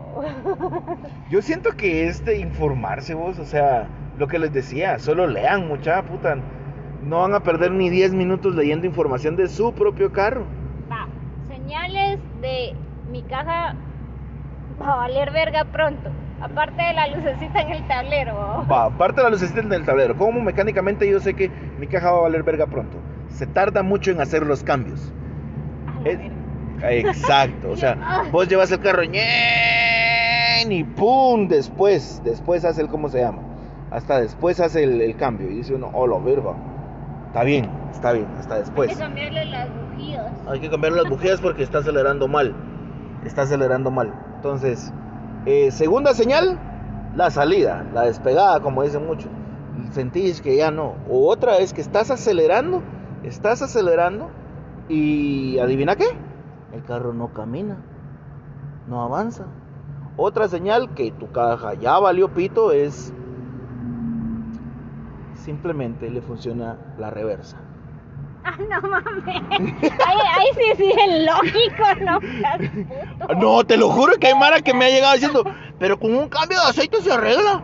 Yo 1.29 1.41
siento 1.41 1.71
que 1.71 2.07
es 2.07 2.23
de 2.23 2.37
informarse 2.37 3.13
vos, 3.13 3.39
o 3.39 3.45
sea, 3.45 3.87
lo 4.17 4.27
que 4.27 4.39
les 4.39 4.53
decía, 4.53 4.99
solo 4.99 5.27
lean, 5.27 5.67
mucha 5.67 6.01
puta. 6.03 6.37
No 7.03 7.21
van 7.21 7.33
a 7.33 7.41
perder 7.41 7.71
ni 7.71 7.89
10 7.89 8.13
minutos 8.13 8.55
leyendo 8.55 8.85
información 8.85 9.35
de 9.35 9.47
su 9.47 9.73
propio 9.73 10.13
carro. 10.13 10.45
Va, 10.89 11.07
señales 11.49 12.19
de 12.41 12.75
mi 13.11 13.23
caja 13.23 13.75
va 14.81 14.93
a 14.93 14.95
valer 14.97 15.31
verga 15.31 15.65
pronto. 15.65 16.09
Aparte 16.41 16.81
de 16.81 16.93
la 16.93 17.07
lucecita 17.07 17.61
en 17.61 17.69
el 17.71 17.87
tablero. 17.87 18.65
Va, 18.69 18.85
aparte 18.85 19.17
de 19.17 19.23
la 19.23 19.29
lucecita 19.29 19.59
en 19.59 19.71
el 19.71 19.85
tablero. 19.85 20.17
Como 20.17 20.41
mecánicamente 20.41 21.09
yo 21.09 21.19
sé 21.19 21.33
que 21.33 21.49
mi 21.79 21.87
caja 21.87 22.11
va 22.11 22.17
a 22.19 22.21
valer 22.21 22.43
verga 22.43 22.65
pronto. 22.65 22.97
Se 23.29 23.45
tarda 23.45 23.83
mucho 23.83 24.11
en 24.11 24.21
hacer 24.21 24.45
los 24.45 24.63
cambios. 24.63 25.13
Es-. 26.03 26.19
Exacto, 26.83 27.69
o 27.69 27.77
sea, 27.77 28.23
vos 28.31 28.47
llevas 28.47 28.71
el 28.71 28.79
carro 28.79 29.03
ñen, 29.03 30.71
y 30.71 30.83
pum, 30.83 31.47
después, 31.47 32.21
después 32.23 32.65
hace 32.65 32.81
el, 32.81 32.87
¿cómo 32.87 33.07
se 33.09 33.19
llama? 33.19 33.43
Hasta 33.91 34.19
después 34.19 34.59
hace 34.59 34.83
el, 34.83 34.99
el 35.01 35.15
cambio 35.15 35.49
y 35.51 35.55
dice 35.57 35.75
uno, 35.75 35.91
oh, 35.93 36.07
lo 36.07 36.21
verga. 36.21 36.53
Está 37.27 37.43
bien, 37.43 37.69
está 37.91 38.13
bien, 38.13 38.27
hasta 38.39 38.55
Hay 38.55 38.61
después. 38.61 38.89
que 38.89 38.95
cambiarle 38.97 39.45
las 39.45 39.69
bujías. 39.69 40.31
Hay 40.49 40.59
que 40.59 40.69
cambiar 40.69 40.93
las 40.93 41.07
bujías 41.09 41.39
porque 41.39 41.63
está 41.63 41.79
acelerando 41.79 42.27
mal. 42.27 42.55
Está 43.25 43.43
acelerando 43.43 43.91
mal. 43.91 44.11
Entonces, 44.37 44.91
eh, 45.45 45.71
segunda 45.71 46.13
señal, 46.13 46.59
la 47.15 47.31
salida, 47.31 47.85
la 47.93 48.03
despegada, 48.03 48.59
como 48.59 48.83
dicen 48.83 49.05
muchos. 49.07 49.29
Sentís 49.91 50.41
que 50.41 50.55
ya 50.55 50.71
no. 50.71 50.95
O 51.09 51.27
otra 51.27 51.57
es 51.57 51.73
que 51.73 51.81
estás 51.81 52.11
acelerando, 52.11 52.81
estás 53.23 53.61
acelerando 53.61 54.29
y 54.87 55.57
adivina 55.59 55.95
qué, 55.95 56.07
el 56.73 56.83
carro 56.83 57.13
no 57.13 57.33
camina, 57.33 57.77
no 58.87 59.01
avanza. 59.01 59.45
Otra 60.17 60.47
señal 60.47 60.93
que 60.93 61.11
tu 61.11 61.31
caja 61.31 61.73
ya 61.73 61.97
valió 61.97 62.33
pito 62.33 62.71
es 62.71 63.13
simplemente 65.35 66.09
le 66.09 66.21
funciona 66.21 66.77
la 66.99 67.09
reversa. 67.09 67.57
Ah, 68.45 68.55
no 68.57 68.81
mames. 68.89 69.25
Ahí, 69.27 70.17
ahí 70.35 70.47
sí, 70.55 70.73
sí, 70.77 70.91
es 70.91 71.25
lógico, 71.25 71.83
no 72.01 72.19
seas 72.21 72.57
puto. 73.19 73.35
No, 73.35 73.63
te 73.63 73.77
lo 73.77 73.89
juro 73.89 74.13
que 74.19 74.27
hay 74.27 74.35
Mara 74.35 74.61
que 74.61 74.73
me 74.73 74.85
ha 74.85 74.89
llegado 74.89 75.13
diciendo, 75.13 75.43
pero 75.77 75.99
con 75.99 76.15
un 76.15 76.27
cambio 76.27 76.59
de 76.59 76.69
aceite 76.69 77.01
se 77.01 77.11
arregla. 77.11 77.61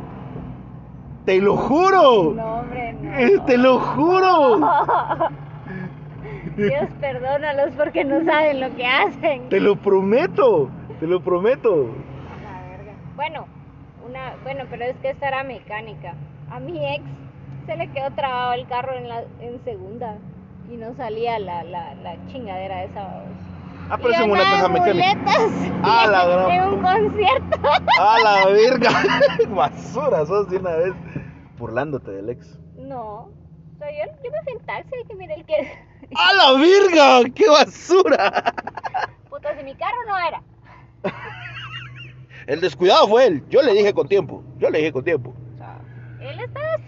Te 1.25 1.41
lo 1.41 1.57
juro. 1.57 2.33
No, 2.35 2.59
hombre, 2.59 2.93
no. 2.93 3.17
Eh, 3.17 3.39
Te 3.47 3.57
lo 3.57 3.79
juro. 3.79 4.59
Dios 6.57 6.89
perdónalos 7.01 7.73
porque 7.75 8.03
no 8.05 8.23
saben 8.23 8.59
lo 8.61 8.75
que 8.75 8.85
hacen. 8.85 9.49
Te 9.49 9.59
lo 9.59 9.75
prometo. 9.75 10.69
Te 10.99 11.07
lo 11.07 11.21
prometo. 11.21 11.89
La 12.43 12.61
verga. 12.69 12.93
Bueno, 13.15 13.45
una, 14.07 14.35
bueno, 14.43 14.63
pero 14.69 14.85
es 14.85 14.95
que 15.01 15.09
esta 15.09 15.27
era 15.27 15.43
mecánica. 15.43 16.13
A 16.49 16.59
mi 16.59 16.77
ex 16.95 17.03
se 17.65 17.75
le 17.75 17.91
quedó 17.91 18.09
trabado 18.11 18.53
el 18.53 18.65
carro 18.67 18.93
en 18.93 19.09
la 19.09 19.23
en 19.41 19.61
segunda 19.65 20.15
y 20.69 20.77
no 20.77 20.93
salía 20.95 21.39
la, 21.39 21.63
la, 21.63 21.95
la 21.95 22.15
chingadera 22.27 22.83
esa. 22.83 23.23
Ah, 23.89 23.97
pero 23.97 24.11
es 24.11 24.19
en 24.21 24.31
una 24.31 24.43
caja 24.43 24.69
mecánica. 24.69 25.15
Ah, 25.83 26.07
la 26.09 26.25
gran 26.25 26.51
en 26.51 26.63
un 26.73 26.81
concierto. 26.81 27.69
A 27.99 28.19
la 28.19 28.47
verga. 28.47 28.89
Basura, 29.49 30.25
sos 30.25 30.49
de 30.49 30.57
una 30.57 30.75
vez. 30.75 30.93
Burlándote 31.57 32.11
del 32.11 32.29
ex. 32.29 32.59
No. 32.77 33.29
O 33.29 33.79
sea, 33.79 33.89
yo, 33.91 34.11
yo 34.23 34.31
me 34.31 34.41
fui 34.43 34.53
en 34.53 34.65
taxi 34.65 34.91
y 35.03 35.07
que 35.07 35.15
mire 35.15 35.33
el 35.35 35.45
que. 35.45 35.55
¡A 36.15 36.33
la 36.33 36.59
verga! 36.59 37.29
¡Qué 37.33 37.49
basura! 37.49 38.53
Puta, 39.29 39.57
si 39.57 39.63
mi 39.63 39.75
carro 39.75 39.97
no 40.07 40.17
era. 40.17 40.41
El 42.47 42.61
descuidado 42.61 43.07
fue 43.07 43.25
él. 43.27 43.43
Yo 43.49 43.61
le 43.61 43.73
dije 43.73 43.93
con 43.93 44.07
tiempo. 44.07 44.43
Yo 44.57 44.69
le 44.69 44.79
dije 44.79 44.91
con 44.91 45.03
tiempo. 45.03 45.33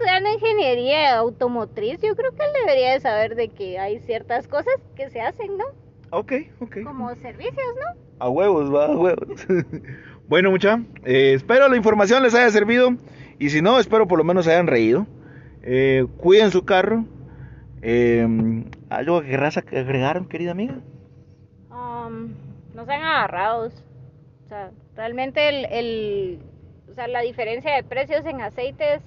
Estudiando 0.00 0.32
ingeniería 0.32 1.18
automotriz. 1.18 2.00
Yo 2.00 2.16
creo 2.16 2.30
que 2.32 2.42
él 2.42 2.50
debería 2.64 2.92
de 2.94 3.00
saber 3.00 3.34
de 3.34 3.48
que 3.48 3.78
hay 3.78 3.98
ciertas 3.98 4.48
cosas 4.48 4.72
que 4.96 5.10
se 5.10 5.20
hacen, 5.20 5.58
¿no? 5.58 5.64
Ok, 6.10 6.32
ok. 6.60 6.78
Como 6.84 7.14
servicios, 7.16 7.54
¿no? 7.76 8.00
A 8.18 8.30
huevos, 8.30 8.74
va, 8.74 8.86
a 8.86 8.96
huevos. 8.96 9.46
bueno, 10.28 10.50
mucha, 10.50 10.80
eh, 11.04 11.34
espero 11.34 11.68
la 11.68 11.76
información 11.76 12.22
les 12.22 12.34
haya 12.34 12.48
servido. 12.50 12.94
Y 13.38 13.50
si 13.50 13.60
no, 13.60 13.78
espero 13.78 14.08
por 14.08 14.16
lo 14.16 14.24
menos 14.24 14.48
hayan 14.48 14.68
reído. 14.68 15.06
Eh, 15.62 16.06
cuiden 16.16 16.50
su 16.50 16.64
carro. 16.64 17.04
Eh, 17.82 18.26
¿Algo 18.88 19.20
que 19.20 19.28
querrás 19.28 19.58
agregar, 19.58 20.26
querida 20.28 20.52
amiga? 20.52 20.78
Um, 21.70 22.32
no 22.74 22.86
sean 22.86 23.02
agarrados. 23.02 23.84
O 24.46 24.48
sea, 24.48 24.70
realmente 24.96 25.46
el, 25.50 25.66
el- 25.66 26.38
o 26.90 26.94
sea, 26.94 27.06
la 27.06 27.20
diferencia 27.20 27.74
de 27.74 27.82
precios 27.84 28.24
en 28.24 28.40
aceites 28.40 29.02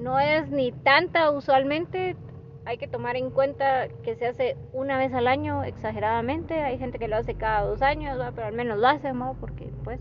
no 0.00 0.18
es 0.18 0.50
ni 0.50 0.72
tanta 0.72 1.30
usualmente. 1.30 2.16
Hay 2.64 2.78
que 2.78 2.88
tomar 2.88 3.16
en 3.16 3.30
cuenta 3.30 3.88
que 4.02 4.16
se 4.16 4.26
hace 4.26 4.56
una 4.72 4.98
vez 4.98 5.12
al 5.14 5.26
año, 5.26 5.64
exageradamente. 5.64 6.62
Hay 6.62 6.78
gente 6.78 6.98
que 6.98 7.08
lo 7.08 7.16
hace 7.16 7.34
cada 7.34 7.62
dos 7.62 7.82
años, 7.82 8.18
¿va? 8.18 8.32
pero 8.32 8.48
al 8.48 8.54
menos 8.54 8.78
lo 8.78 8.88
hacen, 8.88 9.18
¿no? 9.18 9.36
Porque 9.40 9.70
pues 9.84 10.00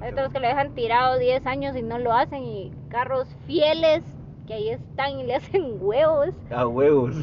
hay 0.00 0.12
otros 0.12 0.32
que 0.32 0.40
lo 0.40 0.48
dejan 0.48 0.74
tirado 0.74 1.18
10 1.18 1.46
años 1.46 1.76
y 1.76 1.82
no 1.82 1.98
lo 1.98 2.12
hacen. 2.12 2.42
Y 2.44 2.72
carros 2.88 3.28
fieles 3.46 4.02
que 4.46 4.54
ahí 4.54 4.70
están 4.70 5.18
y 5.18 5.24
le 5.24 5.34
hacen 5.36 5.78
huevos. 5.80 6.34
A 6.50 6.66
huevos. 6.66 7.14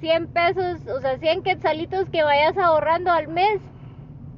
100 0.00 0.26
pesos, 0.28 0.86
o 0.86 1.00
sea, 1.00 1.18
100 1.18 1.42
quetzalitos 1.42 2.08
que 2.10 2.22
vayas 2.22 2.56
ahorrando 2.58 3.10
al 3.10 3.28
mes. 3.28 3.60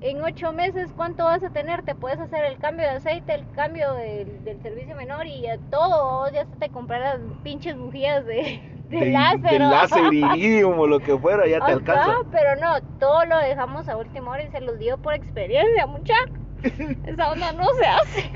En 0.00 0.20
8 0.22 0.52
meses, 0.52 0.90
¿cuánto 0.94 1.24
vas 1.24 1.42
a 1.42 1.50
tener? 1.50 1.82
Te 1.82 1.94
puedes 1.94 2.20
hacer 2.20 2.44
el 2.44 2.58
cambio 2.58 2.84
de 2.86 2.96
aceite, 2.96 3.34
el 3.34 3.50
cambio 3.52 3.94
del, 3.94 4.44
del 4.44 4.60
servicio 4.62 4.94
menor 4.94 5.26
y 5.26 5.42
ya 5.42 5.58
todo. 5.70 6.20
Vos 6.20 6.32
ya 6.32 6.44
te 6.60 6.68
comprarás 6.68 7.18
pinches 7.42 7.76
bujías 7.76 8.24
de 8.26 8.60
De 8.90 9.06
láser, 9.10 9.40
de 9.42 9.58
láser, 9.58 10.04
iridium 10.12 10.78
o 10.78 10.86
lo 10.86 11.00
que 11.00 11.16
fuera, 11.18 11.46
ya 11.48 11.58
te 11.58 11.72
Ajá, 11.72 11.72
alcanza. 11.72 12.18
pero 12.30 12.54
no, 12.56 12.80
todo 13.00 13.24
lo 13.24 13.38
dejamos 13.38 13.88
a 13.88 13.96
última 13.96 14.30
hora 14.30 14.44
y 14.44 14.50
se 14.50 14.60
los 14.60 14.78
digo 14.78 14.98
por 14.98 15.14
experiencia, 15.14 15.86
mucha. 15.86 16.14
Esa 17.04 17.32
onda 17.32 17.52
no 17.52 17.64
se 17.80 17.86
hace. 17.86 18.30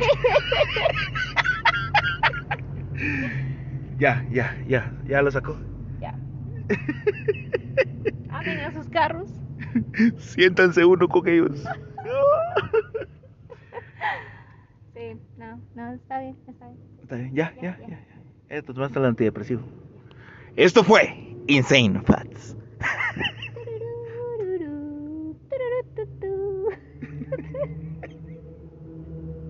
Ya, 3.99 4.25
ya, 4.31 4.57
ya, 4.67 4.93
ya 5.07 5.23
lo 5.23 5.31
sacó. 5.31 5.57
ya. 6.01 6.15
Amen 8.29 8.61
a 8.61 8.73
sus 8.73 8.89
carros. 8.89 9.31
Siéntanse 10.19 10.85
uno 10.85 11.09
con 11.09 11.27
ellos. 11.29 11.63
Sí, 14.95 15.17
no, 15.39 15.61
no, 15.75 15.93
está 15.95 16.21
bien, 16.21 16.37
está 16.47 16.67
bien. 16.67 16.79
Está 17.03 17.17
bien, 17.17 17.35
Ya, 17.35 17.55
ya, 17.63 17.79
ya. 17.81 17.87
ya. 17.89 18.01
Esto 18.49 18.73
es 18.73 18.79
más 18.79 18.95
el 18.97 19.05
antidepresivo. 19.05 19.63
Esto 20.57 20.83
fue 20.85 21.15
Insane 21.47 22.01
Facts. 22.03 22.57